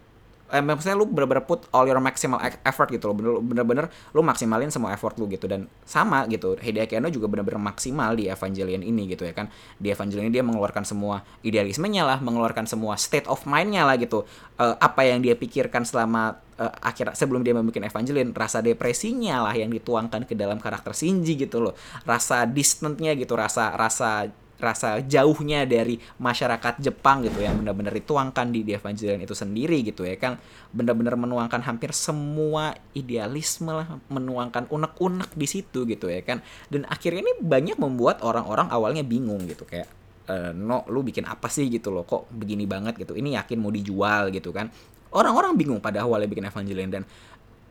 eh, 0.45 0.61
maksudnya 0.61 0.93
lu 0.93 1.09
bener-bener 1.09 1.41
put 1.41 1.65
all 1.73 1.89
your 1.89 1.97
maximal 1.97 2.37
e-, 2.43 2.61
effort 2.67 2.91
gitu 2.91 3.11
loh. 3.11 3.41
Bener-bener 3.41 3.89
lu 4.13 4.21
maksimalin 4.21 4.69
semua 4.69 4.93
effort 4.93 5.15
lu 5.17 5.25
gitu. 5.31 5.47
Dan 5.47 5.71
sama 5.87 6.27
gitu 6.27 6.59
Hideaki 6.59 6.99
Anno 6.99 7.09
juga 7.09 7.31
bener-bener 7.31 7.59
maksimal 7.59 8.13
di 8.13 8.27
Evangelion 8.29 8.83
ini 8.83 9.09
gitu 9.09 9.25
ya 9.25 9.33
kan. 9.33 9.49
Di 9.79 9.91
Evangelion 9.95 10.27
ini 10.27 10.33
dia 10.35 10.45
mengeluarkan 10.45 10.83
semua 10.83 11.23
idealismenya 11.41 12.03
lah 12.05 12.17
mengeluarkan 12.19 12.67
semua 12.67 12.99
state 12.99 13.25
of 13.31 13.43
mindnya 13.47 13.87
lah 13.87 13.95
gitu. 13.97 14.27
Uh, 14.55 14.75
apa 14.79 15.03
yang 15.07 15.19
dia 15.19 15.35
pikirkan 15.35 15.83
selama 15.83 16.44
uh, 16.59 16.73
akhir 16.81 17.15
sebelum 17.15 17.43
dia 17.43 17.55
membuat 17.55 17.87
Evangelion 17.87 18.31
rasa 18.31 18.63
depresinya 18.63 19.45
lah 19.45 19.55
yang 19.55 19.71
dituangkan 19.71 20.23
ke 20.27 20.33
dalam 20.33 20.59
karakter 20.59 20.95
Shinji 20.95 21.35
gitu 21.35 21.63
loh. 21.63 21.73
Rasa 22.03 22.47
distantnya 22.47 23.13
gitu 23.15 23.35
rasa 23.35 23.75
rasa 23.75 24.29
rasa 24.55 25.03
jauhnya 25.03 25.67
dari 25.67 25.99
masyarakat 26.15 26.79
Jepang 26.79 27.27
gitu 27.27 27.43
yang 27.43 27.59
benar-benar 27.59 27.91
dituangkan 27.91 28.55
di 28.55 28.63
The 28.63 28.79
Evangelion 28.79 29.19
itu 29.19 29.35
sendiri 29.35 29.83
gitu 29.83 30.07
ya 30.07 30.15
kan 30.15 30.39
benar-benar 30.71 31.19
menuangkan 31.19 31.59
hampir 31.59 31.91
semua 31.91 32.71
idealisme 32.95 33.75
lah 33.75 33.99
menuangkan 34.07 34.71
unek-unek 34.71 35.35
di 35.35 35.47
situ 35.47 35.83
gitu 35.83 36.07
ya 36.07 36.23
kan 36.23 36.39
dan 36.71 36.87
akhirnya 36.87 37.19
ini 37.27 37.33
banyak 37.43 37.75
membuat 37.75 38.23
orang-orang 38.23 38.71
awalnya 38.71 39.03
bingung 39.03 39.43
gitu 39.43 39.67
kayak 39.67 39.91
e, 40.23 40.55
no 40.55 40.87
lu 40.87 41.03
bikin 41.05 41.27
apa 41.27 41.51
sih 41.51 41.69
gitu 41.69 41.93
loh? 41.93 42.07
Kok 42.07 42.33
begini 42.33 42.65
banget 42.65 42.97
gitu? 42.97 43.13
Ini 43.13 43.41
yakin 43.41 43.57
mau 43.61 43.69
dijual 43.69 44.33
gitu 44.33 44.49
kan 44.55 44.71
orang-orang 45.15 45.55
bingung 45.55 45.79
pada 45.79 46.03
awalnya 46.03 46.27
bikin 46.27 46.45
Evangelion 46.45 46.91
dan 46.91 47.03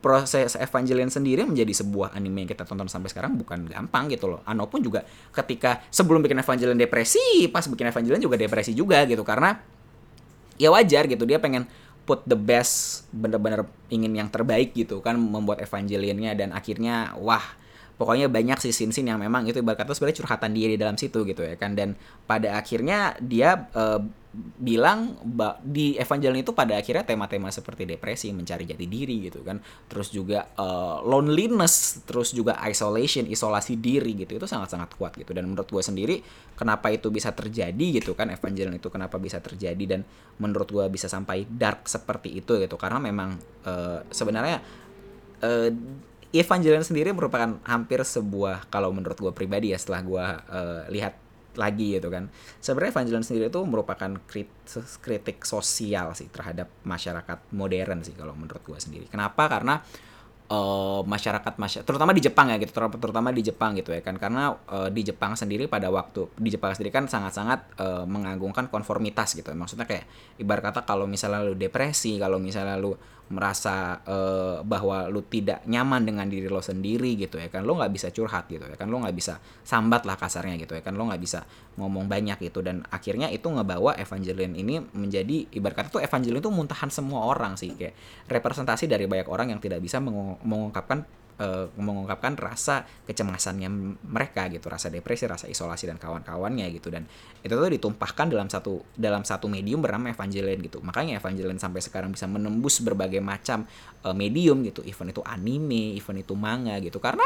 proses 0.05 0.53
Evangelion 0.57 1.09
sendiri 1.09 1.41
menjadi 1.49 1.81
sebuah 1.81 2.13
anime 2.13 2.45
yang 2.45 2.49
kita 2.53 2.61
tonton 2.61 2.85
sampai 2.85 3.09
sekarang 3.09 3.41
bukan 3.41 3.65
gampang 3.65 4.05
gitu 4.13 4.29
loh. 4.29 4.41
Ano 4.45 4.69
pun 4.69 4.81
juga 4.81 5.01
ketika 5.33 5.81
sebelum 5.89 6.21
bikin 6.21 6.37
Evangelion 6.37 6.77
depresi, 6.77 7.49
pas 7.49 7.65
bikin 7.65 7.89
Evangelion 7.89 8.21
juga 8.21 8.37
depresi 8.37 8.77
juga 8.77 9.01
gitu 9.09 9.25
karena 9.25 9.57
ya 10.61 10.69
wajar 10.69 11.09
gitu 11.09 11.25
dia 11.25 11.41
pengen 11.41 11.65
put 12.05 12.21
the 12.29 12.37
best 12.37 13.09
bener-bener 13.09 13.65
ingin 13.89 14.13
yang 14.13 14.29
terbaik 14.29 14.77
gitu 14.77 15.01
kan 15.01 15.17
membuat 15.17 15.65
Evangelionnya 15.65 16.37
dan 16.37 16.53
akhirnya 16.53 17.17
wah 17.17 17.43
pokoknya 17.95 18.27
banyak 18.27 18.59
sih 18.59 18.75
scene-scene 18.75 19.07
yang 19.11 19.19
memang 19.19 19.47
itu 19.47 19.63
ibarat 19.63 19.83
kata 19.83 19.95
sebenarnya 19.95 20.19
curhatan 20.23 20.51
dia 20.51 20.67
di 20.67 20.77
dalam 20.77 20.99
situ 20.99 21.23
gitu 21.23 21.41
ya 21.43 21.55
kan. 21.55 21.73
Dan 21.73 21.95
pada 22.27 22.59
akhirnya 22.59 23.15
dia 23.23 23.71
uh, 23.71 24.03
bilang 24.59 25.15
di 25.63 25.95
Evangelion 25.95 26.43
itu 26.43 26.51
pada 26.51 26.75
akhirnya 26.75 27.07
tema-tema 27.07 27.47
seperti 27.55 27.87
depresi, 27.87 28.35
mencari 28.35 28.67
jati 28.67 28.83
diri 28.83 29.31
gitu 29.31 29.47
kan, 29.47 29.63
terus 29.87 30.11
juga 30.11 30.51
uh, 30.59 30.99
loneliness, 31.07 32.03
terus 32.03 32.35
juga 32.35 32.59
isolation, 32.67 33.23
isolasi 33.31 33.79
diri 33.79 34.11
gitu 34.27 34.35
itu 34.35 34.43
sangat-sangat 34.43 34.91
kuat 34.99 35.15
gitu. 35.15 35.31
Dan 35.31 35.47
menurut 35.47 35.71
gue 35.71 35.79
sendiri 35.79 36.19
kenapa 36.59 36.91
itu 36.91 37.07
bisa 37.07 37.31
terjadi 37.31 38.03
gitu 38.03 38.11
kan 38.11 38.27
Evangelion 38.27 38.75
itu 38.75 38.91
kenapa 38.91 39.15
bisa 39.15 39.39
terjadi 39.39 39.83
dan 39.87 40.01
menurut 40.43 40.67
gue 40.67 40.85
bisa 40.91 41.07
sampai 41.07 41.47
dark 41.47 41.87
seperti 41.87 42.35
itu 42.35 42.59
gitu. 42.59 42.75
Karena 42.75 42.99
memang 42.99 43.39
uh, 43.63 44.03
sebenarnya 44.11 44.59
Evangelion 46.35 46.83
sendiri 46.83 47.15
merupakan 47.15 47.59
hampir 47.63 48.03
sebuah 48.03 48.67
kalau 48.67 48.91
menurut 48.91 49.15
gue 49.15 49.33
pribadi 49.35 49.71
ya 49.71 49.79
setelah 49.79 50.01
gue 50.03 50.25
uh, 50.51 50.83
lihat 50.91 51.13
lagi 51.55 51.95
gitu 51.95 52.11
kan. 52.11 52.27
Sebenarnya 52.59 52.91
Evangelion 52.99 53.23
sendiri 53.23 53.47
itu 53.47 53.61
merupakan 53.63 54.11
kritik 54.99 55.47
sosial 55.47 56.11
sih 56.11 56.27
terhadap 56.27 56.67
masyarakat 56.83 57.55
modern 57.55 58.03
sih 58.03 58.13
kalau 58.13 58.35
menurut 58.35 58.61
gue 58.63 58.79
sendiri. 58.79 59.07
Kenapa? 59.07 59.47
Karena 59.47 59.79
uh, 60.49 61.01
masyarakat 61.05 61.53
masyarakat 61.57 61.85
terutama 61.87 62.11
di 62.13 62.21
Jepang 62.21 62.47
ya 62.53 62.57
gitu 62.61 62.71
terutama 62.75 63.29
di 63.33 63.41
Jepang 63.41 63.73
gitu 63.77 63.93
ya 63.93 64.01
kan. 64.01 64.15
Karena 64.17 64.53
uh, 64.53 64.89
di 64.89 65.01
Jepang 65.01 65.33
sendiri 65.33 65.65
pada 65.65 65.89
waktu 65.89 66.29
di 66.37 66.49
Jepang 66.53 66.73
sendiri 66.73 66.93
kan 66.93 67.05
sangat-sangat 67.09 67.79
uh, 67.81 68.03
mengagungkan 68.05 68.69
konformitas 68.69 69.33
gitu. 69.33 69.49
Maksudnya 69.53 69.89
kayak 69.89 70.05
ibarat 70.41 70.71
kata 70.71 70.85
kalau 70.85 71.09
misalnya 71.09 71.45
lu 71.45 71.53
depresi 71.57 72.17
kalau 72.21 72.37
misalnya 72.37 72.77
lu 72.77 72.93
merasa 73.25 74.05
uh, 74.05 74.61
bahwa 74.61 75.09
lu 75.09 75.25
tidak 75.25 75.65
nyaman 75.65 76.05
dengan 76.05 76.29
diri 76.29 76.45
lo 76.45 76.61
sendiri 76.61 77.17
gitu 77.17 77.41
ya 77.41 77.49
kan 77.49 77.65
lo 77.65 77.73
nggak 77.73 77.89
bisa 77.89 78.13
curhat 78.13 78.45
gitu 78.45 78.61
ya 78.61 78.77
kan 78.77 78.85
lo 78.85 79.01
nggak 79.01 79.17
bisa 79.17 79.41
sambat 79.65 80.05
lah 80.05 80.13
kasarnya 80.13 80.61
gitu 80.61 80.77
ya 80.77 80.85
kan 80.85 80.93
lo 80.93 81.09
nggak 81.09 81.17
bisa 81.17 81.41
ngomong 81.81 82.05
banyak 82.05 82.37
gitu. 82.37 82.61
Dan 82.61 82.85
akhirnya 82.93 83.33
itu 83.33 83.49
ngebawa 83.49 83.97
Evangelion 83.97 84.53
ini 84.53 84.77
menjadi 84.93 85.49
ibarat 85.57 85.73
kata 85.81 85.87
tuh 85.97 86.01
Evangelion 86.05 86.37
itu 86.37 86.53
muntahan 86.53 86.93
semua 86.93 87.25
orang 87.25 87.57
sih 87.57 87.73
kayak 87.73 87.97
representasi 88.29 88.85
dari 88.85 89.09
banyak 89.09 89.25
orang 89.25 89.57
yang 89.57 89.59
tidak 89.59 89.81
bisa 89.81 89.97
mengungkapkan 90.43 91.05
uh, 91.39 91.67
mengungkapkan 91.75 92.35
rasa 92.39 92.87
kecemasannya 93.07 93.69
mereka 94.03 94.47
gitu, 94.51 94.67
rasa 94.67 94.87
depresi, 94.91 95.27
rasa 95.27 95.47
isolasi 95.51 95.87
dan 95.87 95.99
kawan-kawannya 95.99 96.67
gitu. 96.75 96.91
Dan 96.91 97.07
itu 97.43 97.53
tuh 97.53 97.71
ditumpahkan 97.71 98.31
dalam 98.31 98.47
satu 98.47 98.83
dalam 98.95 99.23
satu 99.27 99.51
medium 99.51 99.83
bernama 99.83 100.11
Evangelion 100.11 100.59
gitu. 100.63 100.79
Makanya 100.83 101.19
Evangelion 101.19 101.59
sampai 101.59 101.83
sekarang 101.83 102.15
bisa 102.15 102.27
menembus 102.27 102.79
berbagai 102.81 103.19
macam 103.19 103.67
uh, 104.03 104.15
medium 104.15 104.63
gitu, 104.63 104.83
event 104.87 105.11
itu 105.11 105.21
anime, 105.25 105.95
event 105.95 106.19
itu 106.19 106.33
manga 106.35 106.75
gitu. 106.79 106.97
Karena 106.99 107.25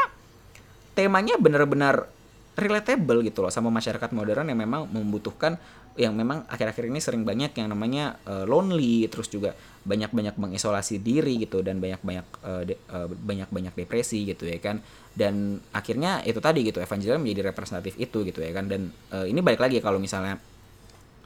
temanya 0.94 1.38
benar-benar 1.38 2.10
relatable 2.58 3.24
gitu 3.24 3.46
loh 3.46 3.48
sama 3.48 3.70
masyarakat 3.72 4.10
modern 4.12 4.52
yang 4.52 4.58
memang 4.58 4.90
membutuhkan 4.90 5.56
yang 6.00 6.16
memang 6.16 6.48
akhir-akhir 6.48 6.88
ini 6.88 6.96
sering 6.96 7.28
banyak 7.28 7.52
yang 7.60 7.68
namanya 7.68 8.16
uh, 8.24 8.48
lonely 8.48 9.04
terus 9.12 9.28
juga 9.28 9.52
banyak-banyak 9.84 10.40
mengisolasi 10.40 10.96
diri 11.04 11.44
gitu 11.44 11.60
dan 11.60 11.76
banyak-banyak 11.76 12.26
uh, 12.40 12.62
de, 12.64 12.80
uh, 12.88 13.04
banyak-banyak 13.04 13.76
depresi 13.76 14.24
gitu 14.24 14.48
ya 14.48 14.56
kan. 14.56 14.80
Dan 15.12 15.60
akhirnya 15.76 16.24
itu 16.24 16.40
tadi 16.40 16.64
gitu 16.64 16.80
Evangelion 16.80 17.20
menjadi 17.20 17.52
representatif 17.52 18.00
itu 18.00 18.24
gitu 18.24 18.40
ya 18.40 18.56
kan. 18.56 18.64
Dan 18.72 18.88
uh, 19.12 19.28
ini 19.28 19.44
balik 19.44 19.60
lagi 19.60 19.84
kalau 19.84 20.00
misalnya 20.00 20.40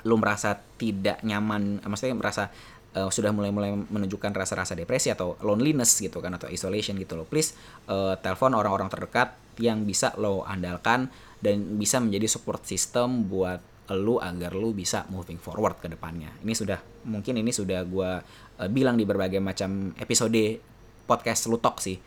lu 0.04 0.18
merasa 0.18 0.58
tidak 0.76 1.22
nyaman 1.24 1.80
maksudnya 1.86 2.18
merasa 2.18 2.50
uh, 2.98 3.10
sudah 3.10 3.30
mulai-mulai 3.30 3.74
menunjukkan 3.74 4.34
rasa-rasa 4.34 4.74
depresi 4.74 5.10
atau 5.10 5.38
loneliness 5.42 5.98
gitu 6.02 6.18
kan 6.18 6.34
atau 6.34 6.50
isolation 6.50 6.98
gitu 6.98 7.14
loh. 7.14 7.26
Please 7.30 7.54
uh, 7.86 8.18
telepon 8.18 8.58
orang-orang 8.58 8.90
terdekat 8.90 9.38
yang 9.62 9.86
bisa 9.86 10.10
lo 10.18 10.42
andalkan 10.42 11.10
dan 11.38 11.78
bisa 11.78 12.02
menjadi 12.02 12.26
support 12.26 12.66
system 12.66 13.30
buat 13.30 13.73
lu 13.92 14.16
agar 14.16 14.56
lu 14.56 14.72
bisa 14.72 15.04
moving 15.12 15.36
forward 15.36 15.76
ke 15.76 15.92
depannya. 15.92 16.32
Ini 16.40 16.54
sudah 16.56 16.80
mungkin 17.04 17.36
ini 17.36 17.52
sudah 17.52 17.84
gue 17.84 18.10
uh, 18.60 18.68
bilang 18.72 18.96
di 18.96 19.04
berbagai 19.04 19.42
macam 19.44 19.92
episode 20.00 20.60
podcast 21.04 21.52
Lutok 21.52 21.84
sih. 21.84 22.00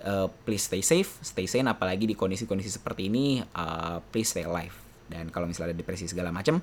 Uh, 0.00 0.32
please 0.48 0.64
stay 0.64 0.80
safe, 0.80 1.20
stay 1.20 1.44
sane 1.44 1.68
apalagi 1.68 2.08
di 2.08 2.16
kondisi-kondisi 2.16 2.72
seperti 2.72 3.12
ini 3.12 3.38
uh, 3.54 4.00
please 4.10 4.32
stay 4.32 4.42
alive. 4.42 4.74
Dan 5.06 5.30
kalau 5.30 5.46
misalnya 5.46 5.74
ada 5.74 5.78
depresi 5.78 6.10
segala 6.10 6.34
macam 6.34 6.58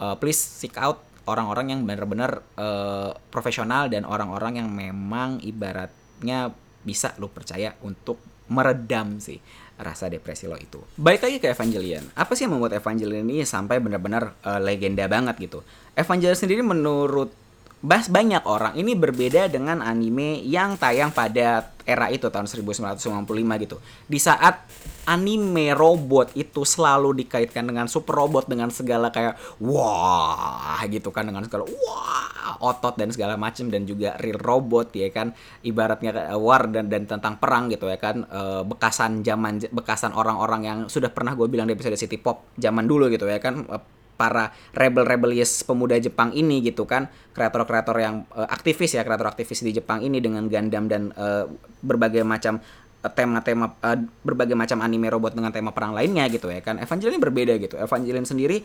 uh, 0.00 0.16
please 0.16 0.40
seek 0.40 0.80
out 0.80 1.04
orang-orang 1.28 1.76
yang 1.76 1.80
benar-benar 1.84 2.40
uh, 2.56 3.12
profesional 3.28 3.92
dan 3.92 4.08
orang-orang 4.08 4.64
yang 4.64 4.68
memang 4.72 5.38
ibaratnya 5.44 6.50
bisa 6.80 7.12
lu 7.20 7.28
percaya 7.28 7.76
untuk 7.84 8.16
meredam 8.50 9.20
sih 9.22 9.38
rasa 9.80 10.12
depresi 10.12 10.44
lo 10.46 10.60
itu. 10.60 10.78
Baik 11.00 11.24
lagi 11.24 11.36
ke 11.40 11.48
Evangelion. 11.52 12.04
Apa 12.14 12.36
sih 12.36 12.44
yang 12.44 12.56
membuat 12.56 12.76
Evangelion 12.76 13.24
ini 13.26 13.42
sampai 13.48 13.80
benar-benar 13.80 14.36
uh, 14.44 14.60
legenda 14.60 15.08
banget 15.08 15.40
gitu? 15.40 15.64
Evangelion 15.96 16.36
sendiri 16.36 16.60
menurut 16.60 17.32
Bas 17.80 18.12
banyak 18.12 18.44
orang 18.44 18.76
ini 18.76 18.92
berbeda 18.92 19.48
dengan 19.48 19.80
anime 19.80 20.44
yang 20.44 20.76
tayang 20.76 21.16
pada 21.16 21.72
era 21.88 22.12
itu 22.12 22.28
tahun 22.28 22.44
1995 22.44 23.24
gitu. 23.64 23.80
Di 24.04 24.20
saat 24.20 24.68
anime 25.08 25.72
robot 25.72 26.36
itu 26.36 26.60
selalu 26.60 27.24
dikaitkan 27.24 27.64
dengan 27.64 27.88
super 27.88 28.20
robot 28.20 28.52
dengan 28.52 28.68
segala 28.68 29.08
kayak 29.08 29.32
wah 29.64 30.76
gitu 30.92 31.08
kan 31.08 31.24
dengan 31.24 31.40
segala 31.48 31.64
wah 31.64 32.29
otot 32.58 32.98
dan 32.98 33.14
segala 33.14 33.38
macam 33.38 33.70
dan 33.70 33.86
juga 33.86 34.18
real 34.18 34.40
robot 34.40 34.90
ya 34.96 35.12
kan? 35.14 35.30
Ibaratnya 35.62 36.34
war 36.34 36.66
dan 36.66 36.90
dan 36.90 37.06
tentang 37.06 37.38
perang 37.38 37.70
gitu 37.70 37.86
ya 37.86 38.00
kan? 38.00 38.26
E, 38.26 38.40
bekasan 38.66 39.22
zaman 39.22 39.62
bekasan 39.70 40.10
orang-orang 40.16 40.62
yang 40.66 40.78
sudah 40.90 41.14
pernah 41.14 41.38
gue 41.38 41.46
bilang 41.46 41.70
di 41.70 41.78
episode 41.78 41.94
City 41.94 42.18
Pop 42.18 42.50
zaman 42.58 42.90
dulu 42.90 43.06
gitu 43.12 43.30
ya 43.30 43.38
kan? 43.38 43.68
Para 44.18 44.52
rebel 44.76 45.08
rebellious 45.08 45.64
pemuda 45.64 45.96
Jepang 45.96 46.34
ini 46.34 46.60
gitu 46.60 46.84
kan? 46.84 47.08
Kreator-kreator 47.32 47.96
yang 48.02 48.28
uh, 48.34 48.48
aktivis 48.50 48.92
ya 48.92 49.06
kreator 49.06 49.30
aktivis 49.30 49.64
di 49.64 49.72
Jepang 49.72 50.04
ini 50.04 50.20
dengan 50.20 50.44
Gundam 50.50 50.90
dan 50.90 51.14
uh, 51.16 51.48
berbagai 51.80 52.20
macam 52.26 52.60
tema-tema 53.00 53.78
uh, 53.80 53.96
berbagai 54.26 54.52
macam 54.58 54.82
anime 54.82 55.08
robot 55.08 55.32
dengan 55.32 55.54
tema 55.54 55.70
perang 55.70 55.94
lainnya 55.94 56.26
gitu 56.26 56.50
ya 56.50 56.58
kan. 56.60 56.82
Evangelion 56.82 57.22
berbeda 57.22 57.54
gitu. 57.62 57.78
Evangelion 57.78 58.26
sendiri 58.26 58.60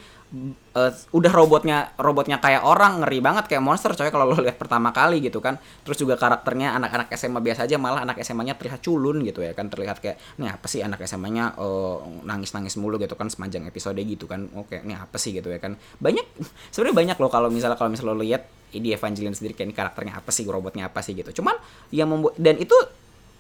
uh, 0.74 0.92
udah 1.14 1.32
robotnya 1.32 1.94
robotnya 2.02 2.42
kayak 2.42 2.66
orang 2.66 3.06
ngeri 3.06 3.22
banget 3.22 3.46
kayak 3.48 3.64
monster 3.64 3.94
coy 3.94 4.10
kalau 4.10 4.34
lo 4.34 4.42
lihat 4.42 4.58
pertama 4.58 4.90
kali 4.90 5.22
gitu 5.22 5.38
kan. 5.40 5.62
Terus 5.86 6.02
juga 6.02 6.18
karakternya 6.18 6.74
anak-anak 6.76 7.14
SMA 7.14 7.40
biasa 7.40 7.70
aja 7.70 7.78
malah 7.78 8.02
anak 8.04 8.18
SMA-nya 8.26 8.58
terlihat 8.58 8.82
culun 8.82 9.22
gitu 9.22 9.46
ya 9.46 9.54
kan. 9.54 9.70
Terlihat 9.70 10.02
kayak 10.02 10.18
nih 10.42 10.50
apa 10.50 10.66
sih 10.66 10.82
anak 10.82 11.06
SMA-nya 11.06 11.54
uh, 11.56 12.02
nangis-nangis 12.26 12.76
mulu 12.82 12.98
gitu 12.98 13.14
kan 13.14 13.30
sepanjang 13.30 13.64
episode 13.70 14.02
gitu 14.02 14.26
kan. 14.26 14.50
Oke 14.58 14.82
nih 14.82 14.98
apa 14.98 15.22
sih? 15.22 15.36
gitu 15.36 15.52
ya 15.52 15.60
kan. 15.60 15.76
Banyak 16.00 16.26
sebenarnya 16.74 16.96
banyak 16.96 17.18
loh 17.20 17.32
kalau 17.32 17.50
misalnya 17.52 17.76
kalau 17.76 17.92
misalnya 17.92 18.16
lo 18.16 18.24
lihat 18.24 18.48
di 18.72 18.92
Evangelion 18.92 19.32
sendiri 19.32 19.56
kayak 19.56 19.72
ini 19.72 19.76
karakternya 19.76 20.14
apa 20.20 20.32
sih 20.32 20.44
robotnya 20.48 20.88
apa 20.88 21.00
sih 21.04 21.16
gitu. 21.16 21.44
Cuman 21.44 21.56
yang 21.92 22.12
membuat 22.12 22.36
dan 22.40 22.60
itu 22.60 22.76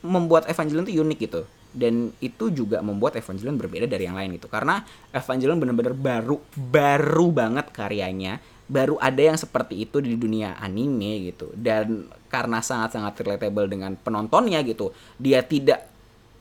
membuat 0.06 0.48
Evangelion 0.48 0.86
itu 0.86 1.02
unik 1.02 1.20
gitu. 1.20 1.42
Dan 1.76 2.16
itu 2.24 2.54
juga 2.56 2.80
membuat 2.80 3.20
Evangelion 3.20 3.60
berbeda 3.60 3.90
dari 3.90 4.08
yang 4.08 4.16
lain 4.16 4.38
gitu. 4.40 4.48
Karena 4.48 4.80
Evangelion 5.12 5.60
benar-benar 5.60 5.98
baru 5.98 6.38
baru 6.56 7.28
banget 7.34 7.74
karyanya. 7.74 8.40
Baru 8.66 8.98
ada 8.98 9.22
yang 9.22 9.38
seperti 9.38 9.86
itu 9.86 10.02
di 10.02 10.16
dunia 10.16 10.58
anime 10.58 11.30
gitu. 11.30 11.52
Dan 11.54 12.08
karena 12.36 12.60
sangat-sangat 12.60 13.24
relatable 13.24 13.72
dengan 13.72 13.96
penontonnya 13.96 14.60
gitu 14.68 14.92
dia 15.16 15.40
tidak 15.40 15.88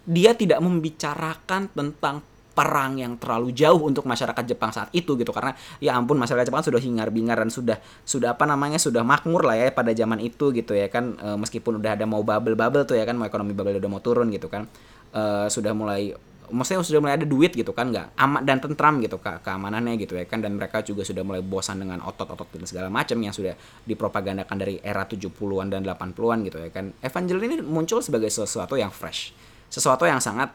dia 0.04 0.34
tidak 0.34 0.58
membicarakan 0.58 1.70
tentang 1.70 2.20
perang 2.54 2.96
yang 2.96 3.18
terlalu 3.18 3.50
jauh 3.50 3.82
untuk 3.82 4.06
masyarakat 4.06 4.46
Jepang 4.46 4.70
saat 4.70 4.88
itu 4.94 5.18
gitu. 5.18 5.34
Karena 5.34 5.52
ya 5.82 5.98
ampun 5.98 6.16
masyarakat 6.16 6.48
Jepang 6.48 6.62
sudah 6.62 6.80
hingar-bingar 6.80 7.42
dan 7.42 7.50
sudah 7.50 7.76
sudah 8.06 8.38
apa 8.38 8.46
namanya 8.46 8.78
sudah 8.78 9.02
makmur 9.02 9.42
lah 9.42 9.58
ya 9.58 9.74
pada 9.74 9.90
zaman 9.90 10.22
itu 10.22 10.54
gitu 10.54 10.72
ya 10.72 10.86
kan. 10.86 11.18
E, 11.18 11.28
meskipun 11.34 11.82
udah 11.82 11.98
ada 11.98 12.06
mau 12.06 12.22
bubble-bubble 12.22 12.86
tuh 12.86 12.94
ya 12.94 13.04
kan 13.04 13.18
mau 13.18 13.26
ekonomi 13.26 13.52
bubble 13.52 13.76
udah 13.76 13.90
mau 13.90 14.00
turun 14.00 14.30
gitu 14.30 14.46
kan. 14.46 14.70
E, 15.10 15.50
sudah 15.50 15.74
mulai 15.74 16.14
maksudnya 16.44 16.84
sudah 16.84 17.00
mulai 17.00 17.16
ada 17.16 17.26
duit 17.26 17.56
gitu 17.56 17.72
kan 17.72 17.88
nggak 17.88 18.20
amat 18.20 18.42
dan 18.44 18.60
tentram 18.60 19.00
gitu 19.00 19.16
ke 19.18 19.42
keamanannya 19.42 19.98
gitu 19.98 20.14
ya 20.14 20.24
kan. 20.24 20.38
Dan 20.38 20.54
mereka 20.54 20.80
juga 20.86 21.02
sudah 21.02 21.26
mulai 21.26 21.42
bosan 21.42 21.82
dengan 21.82 22.00
otot-otot 22.06 22.54
dan 22.54 22.70
segala 22.70 22.86
macam 22.86 23.18
yang 23.18 23.34
sudah 23.34 23.58
dipropagandakan 23.84 24.56
dari 24.56 24.78
era 24.78 25.02
70-an 25.02 25.66
dan 25.74 25.82
80-an 25.82 26.38
gitu 26.46 26.62
ya 26.62 26.70
kan. 26.70 26.94
Evangeline 27.02 27.58
ini 27.58 27.64
muncul 27.66 27.98
sebagai 27.98 28.30
sesuatu 28.30 28.78
yang 28.78 28.94
fresh 28.94 29.34
sesuatu 29.74 30.06
yang 30.06 30.22
sangat 30.22 30.54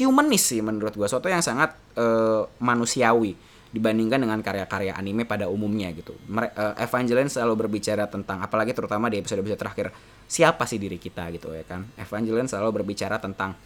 humanis 0.00 0.48
sih 0.48 0.64
menurut 0.64 0.96
gue 0.96 1.04
sesuatu 1.04 1.28
yang 1.28 1.44
sangat 1.44 1.76
uh, 2.00 2.48
manusiawi 2.64 3.36
dibandingkan 3.72 4.20
dengan 4.20 4.40
karya-karya 4.44 4.92
anime 4.96 5.24
pada 5.24 5.48
umumnya 5.48 5.88
gitu. 5.92 6.12
Uh, 6.28 6.76
Evangeline 6.76 7.28
selalu 7.28 7.66
berbicara 7.66 8.08
tentang 8.08 8.44
apalagi 8.44 8.76
terutama 8.76 9.08
di 9.12 9.20
episode-episode 9.20 9.60
terakhir 9.60 9.86
siapa 10.28 10.64
sih 10.68 10.80
diri 10.80 10.96
kita 10.96 11.28
gitu 11.32 11.52
ya 11.52 11.64
kan. 11.64 11.88
Evangeline 12.00 12.48
selalu 12.48 12.84
berbicara 12.84 13.20
tentang 13.20 13.56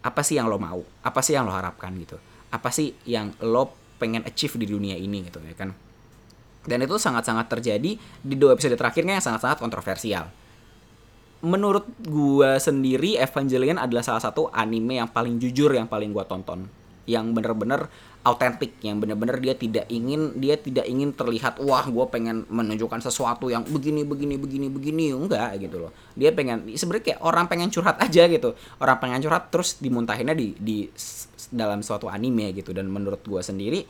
apa 0.00 0.22
sih 0.24 0.38
yang 0.38 0.50
lo 0.50 0.56
mau, 0.56 0.80
apa 1.02 1.20
sih 1.20 1.34
yang 1.38 1.44
lo 1.44 1.52
harapkan 1.52 1.92
gitu, 1.98 2.16
apa 2.50 2.70
sih 2.72 2.94
yang 3.04 3.34
lo 3.44 3.74
pengen 4.00 4.24
achieve 4.24 4.56
di 4.56 4.66
dunia 4.70 4.96
ini 4.96 5.28
gitu 5.28 5.42
ya 5.44 5.54
kan. 5.54 5.70
Dan 6.64 6.78
itu 6.84 6.96
sangat-sangat 6.96 7.46
terjadi 7.52 7.96
di 8.00 8.34
dua 8.36 8.56
episode 8.56 8.76
terakhirnya 8.76 9.18
yang 9.20 9.24
sangat-sangat 9.24 9.60
kontroversial. 9.60 10.30
Menurut 11.40 11.88
gua 12.04 12.60
sendiri 12.60 13.16
Evangelion 13.16 13.80
adalah 13.80 14.04
salah 14.04 14.20
satu 14.20 14.52
anime 14.52 15.00
yang 15.00 15.08
paling 15.08 15.40
jujur 15.40 15.72
yang 15.72 15.88
paling 15.88 16.12
gua 16.12 16.28
tonton. 16.28 16.68
Yang 17.08 17.32
bener-bener 17.32 17.88
autentik 18.20 18.76
yang 18.84 19.00
benar-benar 19.00 19.40
dia 19.40 19.56
tidak 19.56 19.88
ingin 19.88 20.36
dia 20.36 20.60
tidak 20.60 20.84
ingin 20.84 21.16
terlihat 21.16 21.56
wah 21.64 21.88
gue 21.88 22.04
pengen 22.12 22.44
menunjukkan 22.52 23.00
sesuatu 23.00 23.48
yang 23.48 23.64
begini 23.64 24.04
begini 24.04 24.36
begini 24.36 24.68
begini. 24.68 25.04
Enggak 25.16 25.56
gitu 25.56 25.88
loh. 25.88 25.92
Dia 26.12 26.28
pengen 26.36 26.68
sebenarnya 26.68 27.16
kayak 27.16 27.20
orang 27.24 27.48
pengen 27.48 27.72
curhat 27.72 27.96
aja 28.04 28.28
gitu. 28.28 28.52
Orang 28.76 29.00
pengen 29.00 29.24
curhat 29.24 29.48
terus 29.48 29.80
dimuntahinnya 29.80 30.36
di 30.36 30.52
di 30.60 30.76
dalam 31.48 31.80
suatu 31.80 32.12
anime 32.12 32.52
gitu. 32.52 32.76
Dan 32.76 32.92
menurut 32.92 33.24
gue 33.24 33.40
sendiri 33.40 33.80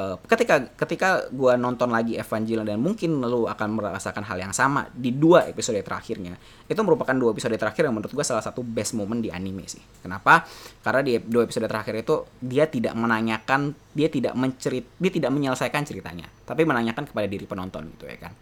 uh, 0.00 0.16
ketika 0.28 0.68
ketika 0.76 1.08
gue 1.32 1.52
nonton 1.56 1.88
lagi 1.90 2.16
Evangelion 2.16 2.64
dan 2.64 2.78
mungkin 2.80 3.20
lu 3.20 3.48
akan 3.48 3.68
merasakan 3.80 4.24
hal 4.24 4.38
yang 4.40 4.52
sama 4.52 4.88
di 4.92 5.12
dua 5.12 5.48
episode 5.48 5.80
terakhirnya 5.80 6.36
itu 6.68 6.80
merupakan 6.84 7.16
dua 7.16 7.32
episode 7.32 7.56
terakhir 7.56 7.88
yang 7.88 7.94
menurut 7.96 8.12
gue 8.12 8.24
salah 8.24 8.44
satu 8.44 8.60
best 8.62 8.94
moment 8.94 9.20
di 9.20 9.32
anime 9.32 9.64
sih 9.66 9.80
kenapa 10.04 10.44
karena 10.84 11.00
di 11.02 11.12
dua 11.20 11.48
episode 11.48 11.66
terakhir 11.66 11.94
itu 11.96 12.14
dia 12.40 12.68
tidak 12.68 12.94
menanyakan 12.94 13.72
dia 13.96 14.08
tidak 14.12 14.36
mencerit 14.36 14.86
dia 15.00 15.10
tidak 15.12 15.30
menyelesaikan 15.32 15.82
ceritanya 15.84 16.28
tapi 16.44 16.62
menanyakan 16.68 17.08
kepada 17.08 17.26
diri 17.26 17.44
penonton 17.48 17.90
gitu 17.96 18.06
ya 18.06 18.20
kan 18.20 18.34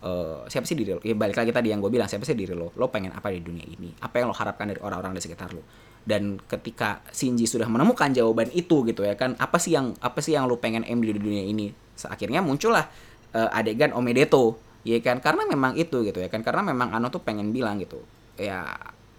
Uh, 0.00 0.48
siapa 0.48 0.64
sih 0.64 0.72
diri 0.72 0.96
lo? 0.96 1.00
Ya 1.04 1.12
balik 1.12 1.36
lagi 1.36 1.52
tadi 1.52 1.68
yang 1.68 1.84
gue 1.84 1.92
bilang 1.92 2.08
siapa 2.08 2.24
sih 2.24 2.32
diri 2.32 2.56
lo? 2.56 2.72
Lo 2.72 2.88
pengen 2.88 3.12
apa 3.12 3.28
di 3.28 3.44
dunia 3.44 3.68
ini? 3.68 3.92
Apa 4.00 4.24
yang 4.24 4.32
lo 4.32 4.36
harapkan 4.36 4.72
dari 4.72 4.80
orang-orang 4.80 5.12
di 5.12 5.20
sekitar 5.20 5.52
lo? 5.52 5.60
Dan 6.08 6.40
ketika 6.48 7.04
Shinji 7.12 7.44
sudah 7.44 7.68
menemukan 7.68 8.08
jawaban 8.10 8.48
itu 8.56 8.82
gitu 8.88 9.04
ya 9.04 9.14
kan 9.14 9.36
apa 9.36 9.60
sih 9.60 9.76
yang 9.76 9.92
apa 10.00 10.24
sih 10.24 10.32
yang 10.32 10.48
lu 10.48 10.56
pengen 10.56 10.82
M 10.88 11.04
di 11.04 11.12
dunia 11.12 11.44
ini? 11.44 11.70
Akhirnya 12.08 12.40
muncullah 12.40 12.88
uh, 13.36 13.50
adegan 13.52 13.92
Omedeto 13.92 14.56
ya 14.82 14.96
kan? 15.04 15.20
Karena 15.20 15.44
memang 15.44 15.76
itu 15.76 16.00
gitu 16.00 16.18
ya 16.18 16.28
kan 16.32 16.40
karena 16.40 16.64
memang 16.64 16.96
Ano 16.96 17.12
tuh 17.12 17.20
pengen 17.20 17.52
bilang 17.52 17.76
gitu. 17.78 18.00
Ya 18.40 18.64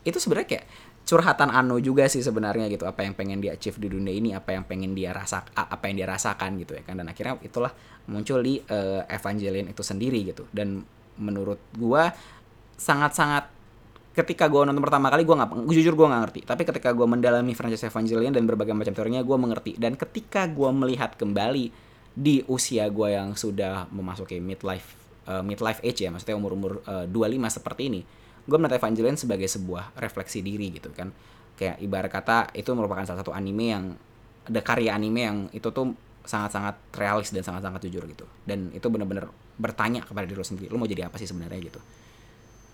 itu 0.01 0.17
sebenarnya 0.17 0.57
kayak 0.57 0.65
curhatan 1.05 1.53
Ano 1.53 1.77
juga 1.77 2.09
sih 2.09 2.25
sebenarnya 2.25 2.65
gitu 2.69 2.89
apa 2.89 3.05
yang 3.05 3.13
pengen 3.13 3.37
dia 3.41 3.53
achieve 3.53 3.77
di 3.77 3.89
dunia 3.89 4.13
ini 4.13 4.33
apa 4.33 4.57
yang 4.57 4.65
pengen 4.65 4.97
dia 4.97 5.13
rasa 5.13 5.45
apa 5.53 5.85
yang 5.85 6.01
dia 6.01 6.07
rasakan 6.09 6.57
gitu 6.57 6.73
ya 6.73 6.81
kan? 6.81 6.97
Dan 6.97 7.05
akhirnya 7.05 7.37
itulah 7.45 7.69
muncul 8.09 8.41
di 8.41 8.57
uh, 8.57 9.05
Evangelion 9.05 9.69
itu 9.69 9.85
sendiri 9.85 10.25
gitu. 10.25 10.49
Dan 10.49 10.81
menurut 11.21 11.61
gua 11.77 12.09
sangat-sangat 12.81 13.60
ketika 14.11 14.51
gue 14.51 14.59
nonton 14.67 14.83
pertama 14.83 15.07
kali 15.07 15.23
gue 15.23 15.35
nggak 15.35 15.71
jujur 15.71 15.95
gue 15.95 16.07
nggak 16.07 16.21
ngerti. 16.27 16.39
Tapi 16.43 16.61
ketika 16.67 16.89
gue 16.91 17.07
mendalami 17.07 17.55
franchise 17.55 17.87
Evangelion 17.87 18.35
dan 18.35 18.43
berbagai 18.43 18.75
macam 18.75 18.91
teorinya 18.91 19.23
gue 19.23 19.37
mengerti. 19.39 19.71
Dan 19.79 19.95
ketika 19.95 20.51
gue 20.51 20.69
melihat 20.75 21.15
kembali 21.15 21.71
di 22.11 22.43
usia 22.51 22.91
gue 22.91 23.15
yang 23.15 23.39
sudah 23.39 23.87
memasuki 23.87 24.43
midlife 24.43 24.99
uh, 25.31 25.39
midlife 25.39 25.79
age 25.79 26.03
ya 26.03 26.11
maksudnya 26.11 26.35
umur 26.35 26.51
umur 26.59 26.71
uh, 26.83 27.07
25 27.07 27.55
seperti 27.55 27.83
ini 27.87 28.01
gue 28.43 28.57
melihat 28.59 28.83
Evangelion 28.83 29.15
sebagai 29.15 29.47
sebuah 29.47 29.95
refleksi 29.95 30.43
diri 30.43 30.75
gitu 30.75 30.91
kan. 30.91 31.07
Kayak 31.55 31.79
ibarat 31.79 32.11
kata 32.11 32.37
itu 32.57 32.67
merupakan 32.75 33.07
salah 33.07 33.23
satu 33.23 33.31
anime 33.31 33.65
yang 33.69 33.83
ada 34.43 34.61
karya 34.65 34.97
anime 34.97 35.21
yang 35.21 35.37
itu 35.55 35.71
tuh 35.71 35.93
sangat-sangat 36.25 36.75
realis 36.97 37.31
dan 37.31 37.45
sangat-sangat 37.47 37.87
jujur 37.87 38.03
gitu. 38.11 38.25
Dan 38.43 38.75
itu 38.75 38.83
benar-benar 38.91 39.31
bertanya 39.55 40.03
kepada 40.03 40.25
diri 40.27 40.41
lo 40.41 40.43
sendiri 40.43 40.67
lo 40.73 40.81
mau 40.81 40.89
jadi 40.89 41.07
apa 41.07 41.15
sih 41.21 41.29
sebenarnya? 41.29 41.61
gitu 41.61 41.79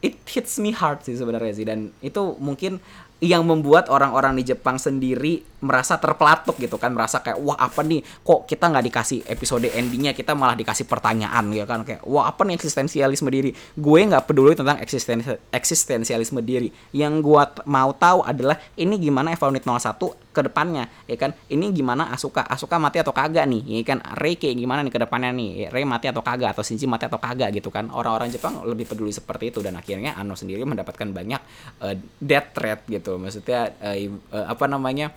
it 0.01 0.15
hits 0.29 0.61
me 0.61 0.73
hard 0.73 1.01
sih 1.01 1.17
sebenarnya 1.17 1.53
sih. 1.57 1.65
Dan 1.65 1.93
itu 2.03 2.37
mungkin 2.37 2.79
yang 3.17 3.41
membuat 3.49 3.89
orang-orang 3.89 4.37
di 4.37 4.53
Jepang 4.53 4.77
sendiri 4.77 5.41
merasa 5.57 5.97
terpelatuk 5.97 6.53
gitu 6.61 6.77
kan 6.77 6.93
merasa 6.93 7.17
kayak 7.25 7.41
wah 7.41 7.57
apa 7.57 7.81
nih? 7.81 8.05
Kok 8.21 8.45
kita 8.45 8.69
nggak 8.69 8.85
dikasih 8.93 9.19
episode 9.25 9.65
endingnya 9.73 10.13
kita 10.13 10.37
malah 10.37 10.53
dikasih 10.53 10.85
pertanyaan 10.85 11.49
ya 11.49 11.65
kan. 11.65 11.81
Kayak 11.81 12.05
wah 12.05 12.29
apa 12.29 12.45
nih 12.45 12.61
eksistensialisme 12.61 13.29
diri? 13.33 13.57
Gue 13.73 14.05
nggak 14.05 14.29
peduli 14.29 14.53
tentang 14.53 14.77
eksisten 14.77 15.25
eksistensialisme 15.49 16.45
diri. 16.45 16.69
Yang 16.93 17.13
gue 17.25 17.43
mau 17.65 17.89
tahu 17.97 18.21
adalah 18.21 18.61
ini 18.77 19.01
gimana 19.01 19.33
Evaunit 19.33 19.65
01 19.65 19.97
ke 20.29 20.41
depannya 20.45 20.85
ya 21.09 21.17
kan. 21.17 21.33
Ini 21.49 21.73
gimana 21.73 22.13
Asuka? 22.13 22.45
Asuka 22.45 22.77
mati 22.77 23.01
atau 23.01 23.17
kagak 23.17 23.49
nih? 23.49 23.81
Ya 23.81 23.81
kan. 23.81 24.05
Rei 24.21 24.37
kayak 24.37 24.53
gimana 24.61 24.85
nih 24.85 24.93
ke 24.93 25.01
depannya 25.01 25.33
nih? 25.33 25.73
Rei 25.73 25.89
mati 25.89 26.05
atau 26.05 26.21
kagak? 26.21 26.53
Atau 26.53 26.61
Shinji 26.61 26.85
mati 26.85 27.09
atau 27.09 27.17
kagak? 27.17 27.49
Gitu 27.49 27.73
kan. 27.73 27.89
Orang-orang 27.89 28.29
Jepang 28.29 28.61
lebih 28.61 28.85
peduli 28.85 29.09
seperti 29.09 29.49
itu 29.49 29.65
dan 29.65 29.73
akhirnya 29.73 30.13
Ano 30.13 30.37
sendiri 30.37 30.61
mendapatkan 30.69 31.09
banyak 31.09 31.41
uh, 31.81 31.97
death 32.21 32.53
threat 32.53 32.85
gitu 32.85 33.06
maksudnya 33.15 33.71
uh, 33.79 33.95
uh, 34.35 34.45
apa 34.51 34.67
namanya 34.67 35.15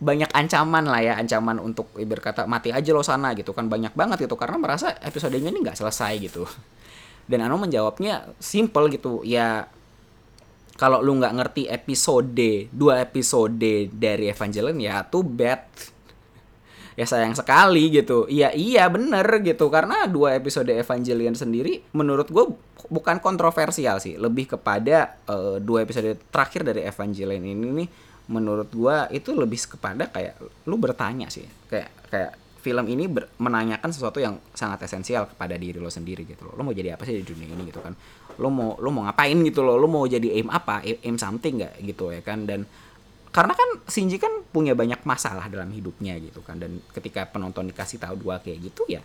banyak 0.00 0.28
ancaman 0.32 0.84
lah 0.88 1.00
ya 1.00 1.14
ancaman 1.16 1.60
untuk 1.60 1.92
berkata 1.96 2.44
mati 2.44 2.72
aja 2.72 2.92
lo 2.92 3.00
sana 3.00 3.32
gitu 3.32 3.56
kan. 3.56 3.72
Banyak 3.72 3.96
banget 3.96 4.28
gitu 4.28 4.36
karena 4.36 4.60
merasa 4.60 4.96
episodenya 5.00 5.48
ini 5.48 5.64
nggak 5.64 5.80
selesai 5.80 6.12
gitu. 6.20 6.44
Dan 7.24 7.48
Ano 7.48 7.56
menjawabnya 7.56 8.36
simple 8.36 8.92
gitu 8.92 9.24
ya 9.24 9.64
kalau 10.80 11.04
lu 11.04 11.20
nggak 11.20 11.36
ngerti 11.36 11.62
episode 11.68 12.72
dua 12.72 13.04
episode 13.04 13.60
dari 13.92 14.32
Evangelion 14.32 14.80
ya 14.80 15.04
tuh 15.04 15.20
bad. 15.20 15.68
Ya 16.96 17.04
sayang 17.04 17.36
sekali 17.36 17.92
gitu. 17.92 18.24
Iya 18.28 18.56
iya 18.56 18.88
bener 18.88 19.24
gitu. 19.44 19.68
Karena 19.68 20.08
dua 20.08 20.36
episode 20.36 20.72
Evangelion 20.72 21.36
sendiri 21.36 21.84
menurut 21.92 22.32
gue 22.32 22.44
bukan 22.90 23.22
kontroversial 23.22 24.02
sih 24.02 24.18
lebih 24.18 24.58
kepada 24.58 25.22
uh, 25.30 25.62
dua 25.62 25.86
episode 25.86 26.18
terakhir 26.28 26.66
dari 26.66 26.82
Evangelion 26.82 27.46
ini 27.46 27.68
nih 27.82 27.88
menurut 28.30 28.70
gue 28.70 28.96
itu 29.14 29.30
lebih 29.34 29.58
kepada 29.78 30.10
kayak 30.10 30.38
lu 30.66 30.76
bertanya 30.78 31.30
sih 31.30 31.46
kayak 31.70 31.90
kayak 32.10 32.32
film 32.60 32.84
ini 32.92 33.08
ber, 33.08 33.32
menanyakan 33.40 33.88
sesuatu 33.88 34.20
yang 34.20 34.36
sangat 34.52 34.84
esensial 34.84 35.24
kepada 35.32 35.56
diri 35.56 35.80
lo 35.80 35.88
sendiri 35.88 36.28
gitu 36.28 36.44
loh. 36.44 36.60
Lo 36.60 36.62
mau 36.62 36.76
jadi 36.76 36.92
apa 36.92 37.08
sih 37.08 37.16
di 37.16 37.24
dunia 37.24 37.48
ini 37.48 37.72
gitu 37.72 37.80
kan? 37.80 37.96
Lo 38.36 38.52
mau 38.52 38.76
lo 38.76 38.92
mau 38.92 39.08
ngapain 39.08 39.34
gitu 39.40 39.64
loh? 39.64 39.80
Lo 39.80 39.88
mau 39.88 40.04
jadi 40.04 40.36
aim 40.36 40.52
apa? 40.52 40.84
Aim 40.84 41.16
something 41.16 41.64
nggak 41.64 41.80
gitu 41.80 42.12
ya 42.12 42.20
kan? 42.20 42.44
Dan 42.44 42.68
karena 43.30 43.54
kan 43.54 43.68
Shinji 43.86 44.18
kan 44.18 44.42
punya 44.50 44.74
banyak 44.74 45.06
masalah 45.06 45.46
dalam 45.46 45.70
hidupnya 45.70 46.18
gitu 46.18 46.42
kan 46.42 46.58
dan 46.58 46.82
ketika 46.90 47.30
penonton 47.30 47.70
dikasih 47.70 48.02
tahu 48.02 48.18
dua 48.18 48.42
kayak 48.42 48.58
gitu 48.58 48.82
ya 48.90 48.98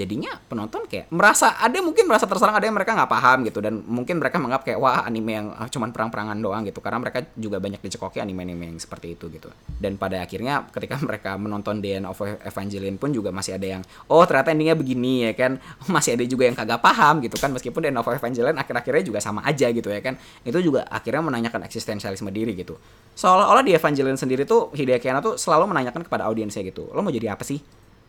jadinya 0.00 0.32
penonton 0.48 0.88
kayak 0.88 1.12
merasa 1.12 1.60
ada 1.60 1.76
mungkin 1.84 2.08
merasa 2.08 2.24
terserang 2.24 2.56
ada 2.56 2.64
yang 2.64 2.72
mereka 2.72 2.96
nggak 2.96 3.10
paham 3.12 3.38
gitu. 3.44 3.60
Dan 3.60 3.84
mungkin 3.84 4.16
mereka 4.16 4.40
menganggap 4.40 4.64
kayak 4.64 4.78
wah 4.80 5.04
anime 5.04 5.30
yang 5.36 5.46
uh, 5.52 5.68
cuman 5.68 5.92
perang-perangan 5.92 6.40
doang 6.40 6.64
gitu. 6.64 6.80
Karena 6.80 6.98
mereka 7.04 7.20
juga 7.36 7.60
banyak 7.60 7.84
dicekoki 7.84 8.24
anime-anime 8.24 8.72
yang 8.72 8.78
seperti 8.80 9.12
itu 9.12 9.28
gitu. 9.28 9.52
Dan 9.76 10.00
pada 10.00 10.24
akhirnya 10.24 10.64
ketika 10.72 10.96
mereka 11.08 11.36
menonton 11.36 11.84
The 11.84 12.00
End 12.00 12.06
of 12.08 12.16
Evangelion 12.24 12.96
pun 12.96 13.12
juga 13.12 13.28
masih 13.28 13.60
ada 13.60 13.66
yang 13.76 13.82
oh 14.08 14.24
ternyata 14.24 14.56
endingnya 14.56 14.76
begini 14.80 15.28
ya 15.28 15.32
kan. 15.36 15.60
Masih 16.00 16.14
ada 16.14 16.24
juga 16.24 16.46
yang 16.46 16.56
kagak 16.56 16.80
paham 16.80 17.20
gitu 17.20 17.36
kan. 17.36 17.50
Meskipun 17.52 17.84
The 17.84 17.90
End 17.92 18.00
of 18.00 18.08
Evangelion 18.08 18.56
akhir-akhirnya 18.56 19.02
juga 19.04 19.18
sama 19.20 19.44
aja 19.44 19.68
gitu 19.68 19.92
ya 19.92 20.00
kan. 20.00 20.16
Itu 20.46 20.62
juga 20.64 20.86
akhirnya 20.88 21.20
menanyakan 21.20 21.66
eksistensialisme 21.66 22.30
diri 22.32 22.56
gitu. 22.56 22.78
Seolah-olah 23.18 23.60
di 23.66 23.76
Evangelion 23.76 24.16
sendiri 24.16 24.48
tuh 24.48 24.72
Hideaki 24.72 25.10
Anno 25.12 25.20
tuh 25.20 25.34
selalu 25.36 25.68
menanyakan 25.68 26.06
kepada 26.06 26.24
audiensnya 26.30 26.64
gitu. 26.64 26.88
Lo 26.94 27.02
mau 27.04 27.12
jadi 27.12 27.34
apa 27.34 27.42
sih 27.44 27.60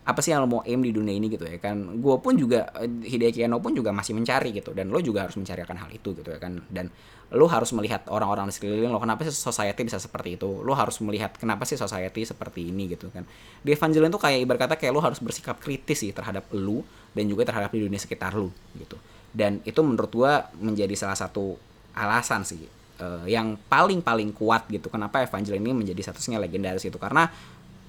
apa 0.02 0.18
sih 0.26 0.34
yang 0.34 0.42
lo 0.42 0.50
mau 0.50 0.62
aim 0.66 0.82
di 0.82 0.90
dunia 0.90 1.14
ini 1.14 1.30
gitu 1.30 1.46
ya 1.46 1.62
kan? 1.62 2.02
Gue 2.02 2.18
pun 2.18 2.34
juga 2.34 2.74
Hideki 2.82 3.46
Anno 3.46 3.62
pun 3.62 3.78
juga 3.78 3.94
masih 3.94 4.18
mencari 4.18 4.50
gitu 4.50 4.74
dan 4.74 4.90
lo 4.90 4.98
juga 4.98 5.30
harus 5.30 5.38
mencari 5.38 5.62
akan 5.62 5.78
hal 5.78 5.90
itu 5.94 6.18
gitu 6.18 6.30
ya 6.34 6.42
kan? 6.42 6.58
Dan 6.74 6.90
lo 7.32 7.46
harus 7.48 7.72
melihat 7.72 8.10
orang-orang 8.12 8.50
di 8.50 8.54
sekeliling 8.58 8.92
lo 8.92 9.00
kenapa 9.00 9.24
sih 9.24 9.32
society 9.32 9.86
bisa 9.86 10.02
seperti 10.02 10.42
itu? 10.42 10.66
Lo 10.66 10.74
harus 10.74 10.98
melihat 11.06 11.38
kenapa 11.38 11.70
sih 11.70 11.78
society 11.78 12.26
seperti 12.26 12.74
ini 12.74 12.90
gitu 12.92 13.14
kan? 13.14 13.30
Di 13.62 13.78
Evangelion 13.78 14.10
tuh 14.10 14.20
kayak 14.26 14.42
ibarat 14.42 14.60
kata 14.66 14.76
kayak 14.82 14.92
lo 14.92 15.06
harus 15.06 15.22
bersikap 15.22 15.62
kritis 15.62 16.02
sih 16.02 16.12
terhadap 16.12 16.50
lo 16.52 16.82
dan 17.14 17.30
juga 17.30 17.46
terhadap 17.46 17.70
di 17.70 17.86
dunia 17.86 18.02
sekitar 18.02 18.34
lo 18.34 18.50
gitu. 18.74 18.98
Dan 19.32 19.62
itu 19.64 19.80
menurut 19.86 20.10
gue 20.10 20.34
menjadi 20.60 20.98
salah 20.98 21.16
satu 21.16 21.56
alasan 21.94 22.42
sih 22.42 22.66
uh, 23.00 23.24
yang 23.30 23.54
paling 23.70 24.02
paling 24.02 24.34
kuat 24.34 24.66
gitu 24.68 24.90
kenapa 24.90 25.24
Evangelion 25.24 25.62
ini 25.62 25.74
menjadi 25.78 26.10
satunya 26.10 26.42
legendaris 26.42 26.84
itu. 26.90 26.98
Karena 26.98 27.30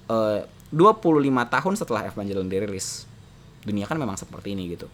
uh, 0.07 0.39
25 0.73 1.53
tahun 1.53 1.73
setelah 1.77 2.01
Evangelion 2.09 2.49
dirilis 2.49 3.05
dunia 3.63 3.85
kan 3.85 3.95
memang 3.95 4.17
seperti 4.17 4.57
ini 4.57 4.73
gitu 4.73 4.89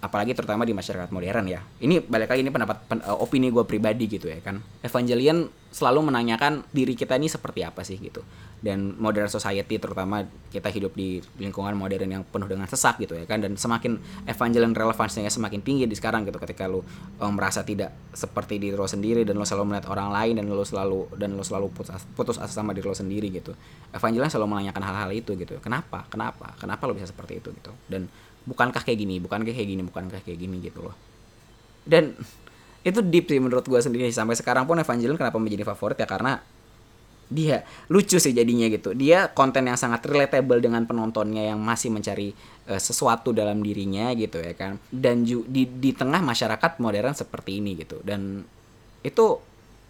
apalagi 0.00 0.32
terutama 0.32 0.64
di 0.64 0.72
masyarakat 0.72 1.12
modern 1.12 1.44
ya. 1.44 1.60
Ini 1.60 2.00
balik 2.08 2.32
lagi 2.32 2.40
ini 2.40 2.48
pendapat 2.48 2.76
pen, 2.88 2.98
uh, 3.04 3.20
opini 3.20 3.52
gue 3.52 3.64
pribadi 3.68 4.08
gitu 4.08 4.32
ya 4.32 4.40
kan. 4.40 4.56
Evangelion 4.80 5.52
selalu 5.70 6.10
menanyakan 6.10 6.66
diri 6.74 6.98
kita 6.98 7.14
ini 7.14 7.28
seperti 7.28 7.62
apa 7.62 7.84
sih 7.84 8.00
gitu. 8.00 8.24
Dan 8.60 8.96
modern 8.96 9.28
society 9.28 9.80
terutama 9.80 10.24
kita 10.52 10.68
hidup 10.72 10.92
di 10.96 11.20
lingkungan 11.40 11.72
modern 11.76 12.10
yang 12.10 12.22
penuh 12.24 12.48
dengan 12.48 12.64
sesak 12.64 12.96
gitu 12.96 13.12
ya 13.12 13.28
kan. 13.28 13.44
Dan 13.44 13.60
semakin 13.60 14.00
Evangelion 14.24 14.72
relevansinya 14.72 15.28
semakin 15.28 15.60
tinggi 15.60 15.84
di 15.84 15.92
sekarang 15.92 16.24
gitu 16.24 16.40
ketika 16.40 16.64
lu 16.64 16.80
um, 17.20 17.32
merasa 17.36 17.60
tidak 17.60 17.92
seperti 18.16 18.56
diri 18.56 18.74
lo 18.80 18.88
sendiri 18.88 19.28
dan 19.28 19.36
lo 19.36 19.44
selalu 19.44 19.76
melihat 19.76 19.92
orang 19.92 20.08
lain 20.16 20.40
dan 20.40 20.48
lo 20.48 20.64
selalu 20.64 21.12
dan 21.20 21.36
lo 21.36 21.44
selalu 21.44 21.68
putus 21.76 21.92
putus 22.16 22.36
asa 22.40 22.56
sama 22.56 22.72
diri 22.72 22.88
lo 22.88 22.96
sendiri 22.96 23.28
gitu. 23.28 23.52
Evangelion 23.92 24.32
selalu 24.32 24.56
menanyakan 24.56 24.80
hal-hal 24.80 25.10
itu 25.12 25.36
gitu. 25.36 25.60
Kenapa? 25.60 26.08
Kenapa? 26.08 26.56
Kenapa 26.56 26.88
lo 26.88 26.96
bisa 26.96 27.04
seperti 27.04 27.44
itu 27.44 27.52
gitu. 27.52 27.70
Dan 27.84 28.08
bukankah 28.48 28.82
kayak 28.82 28.98
gini 28.98 29.20
bukankah 29.20 29.52
kayak 29.52 29.68
gini 29.68 29.82
bukankah 29.84 30.20
kayak 30.24 30.38
gini 30.40 30.56
gitu 30.64 30.84
loh. 30.84 30.96
Dan 31.84 32.16
itu 32.80 33.00
deep 33.04 33.28
sih 33.28 33.40
menurut 33.40 33.64
gue 33.68 33.80
sendiri 33.80 34.08
sampai 34.08 34.36
sekarang 34.36 34.64
pun 34.64 34.80
Evangelion 34.80 35.20
kenapa 35.20 35.36
menjadi 35.36 35.68
favorit 35.68 36.00
ya? 36.00 36.08
Karena 36.08 36.40
dia 37.30 37.62
lucu 37.86 38.18
sih 38.18 38.34
jadinya 38.34 38.66
gitu. 38.66 38.96
Dia 38.96 39.30
konten 39.30 39.68
yang 39.68 39.78
sangat 39.78 40.02
relatable 40.08 40.58
dengan 40.58 40.82
penontonnya 40.88 41.54
yang 41.54 41.62
masih 41.62 41.94
mencari 41.94 42.34
uh, 42.66 42.80
sesuatu 42.80 43.30
dalam 43.30 43.62
dirinya 43.62 44.10
gitu 44.18 44.42
ya 44.42 44.56
kan. 44.58 44.82
Dan 44.90 45.22
di 45.28 45.68
di 45.68 45.90
tengah 45.94 46.18
masyarakat 46.24 46.82
modern 46.82 47.14
seperti 47.14 47.62
ini 47.62 47.78
gitu. 47.78 48.02
Dan 48.02 48.42
itu 49.06 49.38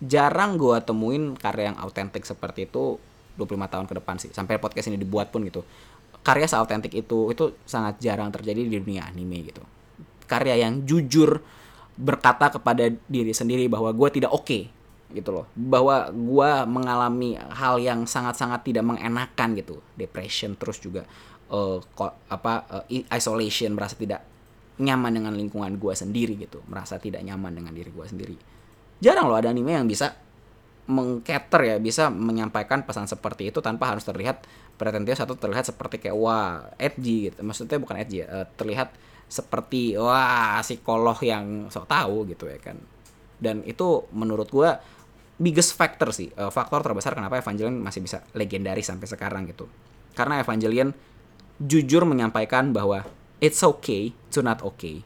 jarang 0.04 0.60
gue 0.60 0.76
temuin 0.84 1.36
karya 1.36 1.72
yang 1.72 1.78
autentik 1.80 2.28
seperti 2.28 2.68
itu 2.68 3.00
25 3.40 3.72
tahun 3.72 3.86
ke 3.88 3.94
depan 4.02 4.16
sih. 4.20 4.30
Sampai 4.36 4.60
podcast 4.60 4.92
ini 4.92 5.00
dibuat 5.00 5.32
pun 5.32 5.40
gitu 5.48 5.64
karya 6.20 6.46
seautentik 6.46 6.92
itu 6.92 7.32
itu 7.32 7.44
sangat 7.64 7.96
jarang 8.00 8.28
terjadi 8.28 8.60
di 8.66 8.76
dunia 8.80 9.08
anime 9.08 9.50
gitu. 9.50 9.62
Karya 10.28 10.60
yang 10.60 10.84
jujur 10.86 11.40
berkata 11.96 12.48
kepada 12.52 12.88
diri 13.08 13.32
sendiri 13.34 13.66
bahwa 13.66 13.90
gue 13.92 14.08
tidak 14.20 14.30
oke 14.30 14.46
okay, 14.46 14.62
gitu 15.12 15.32
loh. 15.32 15.46
Bahwa 15.56 16.12
gue 16.12 16.50
mengalami 16.68 17.36
hal 17.36 17.80
yang 17.80 18.04
sangat-sangat 18.04 18.62
tidak 18.62 18.84
mengenakan 18.86 19.56
gitu. 19.58 19.80
Depression 19.96 20.54
terus 20.54 20.78
juga 20.78 21.08
uh, 21.50 21.80
kok 21.82 22.12
apa 22.30 22.52
uh, 22.68 22.84
isolation 23.10 23.74
merasa 23.74 23.96
tidak 23.96 24.22
nyaman 24.80 25.12
dengan 25.12 25.32
lingkungan 25.36 25.76
gue 25.76 25.94
sendiri 25.96 26.36
gitu. 26.36 26.60
Merasa 26.68 27.00
tidak 27.00 27.24
nyaman 27.24 27.52
dengan 27.56 27.72
diri 27.72 27.90
gue 27.90 28.06
sendiri. 28.06 28.36
Jarang 29.00 29.32
loh 29.32 29.40
ada 29.40 29.48
anime 29.48 29.72
yang 29.72 29.88
bisa 29.88 30.12
mengcater 30.90 31.60
ya 31.62 31.76
bisa 31.78 32.10
menyampaikan 32.10 32.82
pesan 32.82 33.06
seperti 33.06 33.54
itu 33.54 33.62
tanpa 33.62 33.94
harus 33.94 34.02
terlihat 34.02 34.42
pretensius 34.80 35.20
atau 35.20 35.36
terlihat 35.36 35.68
seperti 35.68 36.00
kayak 36.00 36.16
wah 36.16 36.72
edgy 36.80 37.28
gitu. 37.28 37.44
Maksudnya 37.44 37.76
bukan 37.76 38.00
edgy 38.00 38.24
ya 38.24 38.26
uh, 38.32 38.46
terlihat 38.56 38.96
seperti 39.28 40.00
wah 40.00 40.56
psikolog 40.64 41.20
yang 41.20 41.68
sok 41.68 41.84
tahu 41.84 42.24
gitu 42.32 42.48
ya 42.48 42.56
kan. 42.56 42.80
Dan 43.36 43.60
itu 43.68 44.08
menurut 44.16 44.48
gue 44.48 44.72
biggest 45.36 45.76
factor 45.76 46.16
sih 46.16 46.32
uh, 46.40 46.48
faktor 46.48 46.80
terbesar 46.80 47.12
kenapa 47.12 47.36
Evangelion 47.36 47.76
masih 47.76 48.00
bisa 48.00 48.24
legendaris 48.32 48.88
sampai 48.88 49.04
sekarang 49.04 49.44
gitu. 49.52 49.68
Karena 50.16 50.40
Evangelion 50.40 50.96
jujur 51.60 52.08
menyampaikan 52.08 52.72
bahwa 52.72 53.04
it's 53.44 53.60
okay 53.60 54.16
to 54.32 54.40
not 54.40 54.64
okay. 54.64 55.04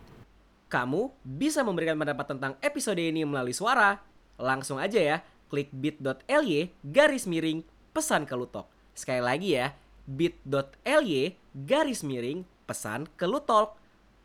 Kamu 0.71 1.11
bisa 1.27 1.67
memberikan 1.67 1.99
pendapat 1.99 2.31
tentang 2.31 2.55
episode 2.63 3.03
ini 3.03 3.27
melalui 3.27 3.55
suara. 3.55 3.99
Langsung 4.39 4.79
aja 4.79 4.99
ya 4.99 5.17
klik 5.47 5.71
bit.ly 5.71 6.75
garis 6.83 7.31
miring 7.31 7.63
pesan 7.95 8.27
ke 8.27 8.35
Lutok 8.35 8.74
Sekali 8.95 9.19
lagi 9.21 9.59
ya, 9.59 9.75
bit.ly 10.07 11.35
garis 11.55 12.07
miring 12.07 12.47
pesan 12.65 13.11
ke 13.19 13.27
Lutalk. 13.27 13.75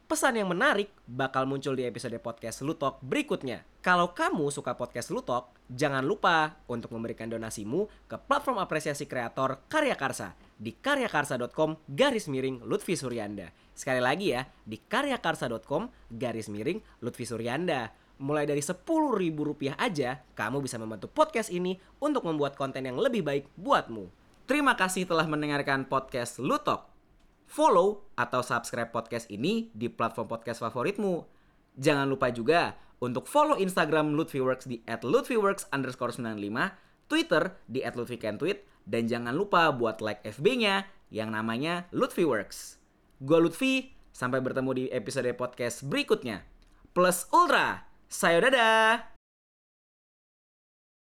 Pesan 0.10 0.42
yang 0.42 0.50
menarik 0.50 0.90
bakal 1.06 1.46
muncul 1.46 1.78
di 1.78 1.86
episode 1.86 2.18
podcast 2.18 2.66
Lutok 2.66 2.98
berikutnya. 3.06 3.62
Kalau 3.86 4.10
kamu 4.18 4.50
suka 4.50 4.74
podcast 4.74 5.14
Lutok, 5.14 5.54
jangan 5.70 6.02
lupa 6.02 6.58
untuk 6.66 6.90
memberikan 6.98 7.30
donasimu 7.30 7.86
ke 8.10 8.18
platform 8.18 8.58
apresiasi 8.58 9.06
kreator 9.06 9.62
Karya 9.70 9.94
Karsa 9.94 10.34
di 10.58 10.74
karyakarsa.com 10.74 11.86
garis 11.94 12.26
miring 12.26 12.66
Lutfi 12.66 12.98
Suryanda. 12.98 13.54
Sekali 13.78 14.02
lagi 14.02 14.34
ya, 14.34 14.50
di 14.66 14.82
karyakarsa.com 14.82 15.94
garis 16.10 16.50
miring 16.50 16.82
Lutfi 17.06 17.30
Suryanda. 17.30 17.94
Mulai 18.20 18.50
dari 18.50 18.66
sepuluh 18.66 19.16
ribu 19.16 19.46
rupiah 19.46 19.78
aja, 19.80 20.20
kamu 20.36 20.60
bisa 20.60 20.82
membantu 20.82 21.08
podcast 21.08 21.54
ini 21.54 21.78
untuk 22.02 22.26
membuat 22.26 22.58
konten 22.58 22.84
yang 22.84 22.98
lebih 22.98 23.22
baik 23.22 23.46
buatmu. 23.56 24.19
Terima 24.50 24.74
kasih 24.74 25.06
telah 25.06 25.30
mendengarkan 25.30 25.86
podcast 25.86 26.42
Lutok. 26.42 26.90
Follow 27.46 28.10
atau 28.18 28.42
subscribe 28.42 28.90
podcast 28.90 29.30
ini 29.30 29.70
di 29.78 29.94
platform 29.94 30.26
podcast 30.26 30.66
favoritmu. 30.66 31.22
Jangan 31.78 32.10
lupa 32.10 32.34
juga 32.34 32.74
untuk 32.98 33.30
follow 33.30 33.62
Instagram 33.62 34.18
Lutfiworks 34.18 34.66
di 34.66 34.82
@lutfiworks 34.90 35.70
underscore 35.70 36.10
95, 36.18 36.74
Twitter 37.06 37.62
di 37.70 37.86
@lutfikentweet, 37.86 38.66
dan 38.90 39.06
jangan 39.06 39.38
lupa 39.38 39.70
buat 39.70 40.02
like 40.02 40.26
FB-nya 40.26 40.90
yang 41.14 41.30
namanya 41.30 41.86
Lutfiworks. 41.94 42.82
Gue 43.22 43.38
Lutfi, 43.38 43.94
sampai 44.10 44.42
bertemu 44.42 44.72
di 44.74 44.86
episode 44.90 45.30
podcast 45.38 45.86
berikutnya. 45.86 46.42
Plus 46.98 47.30
Ultra, 47.30 47.86
sayo 48.10 48.42
dadah! 48.42 49.19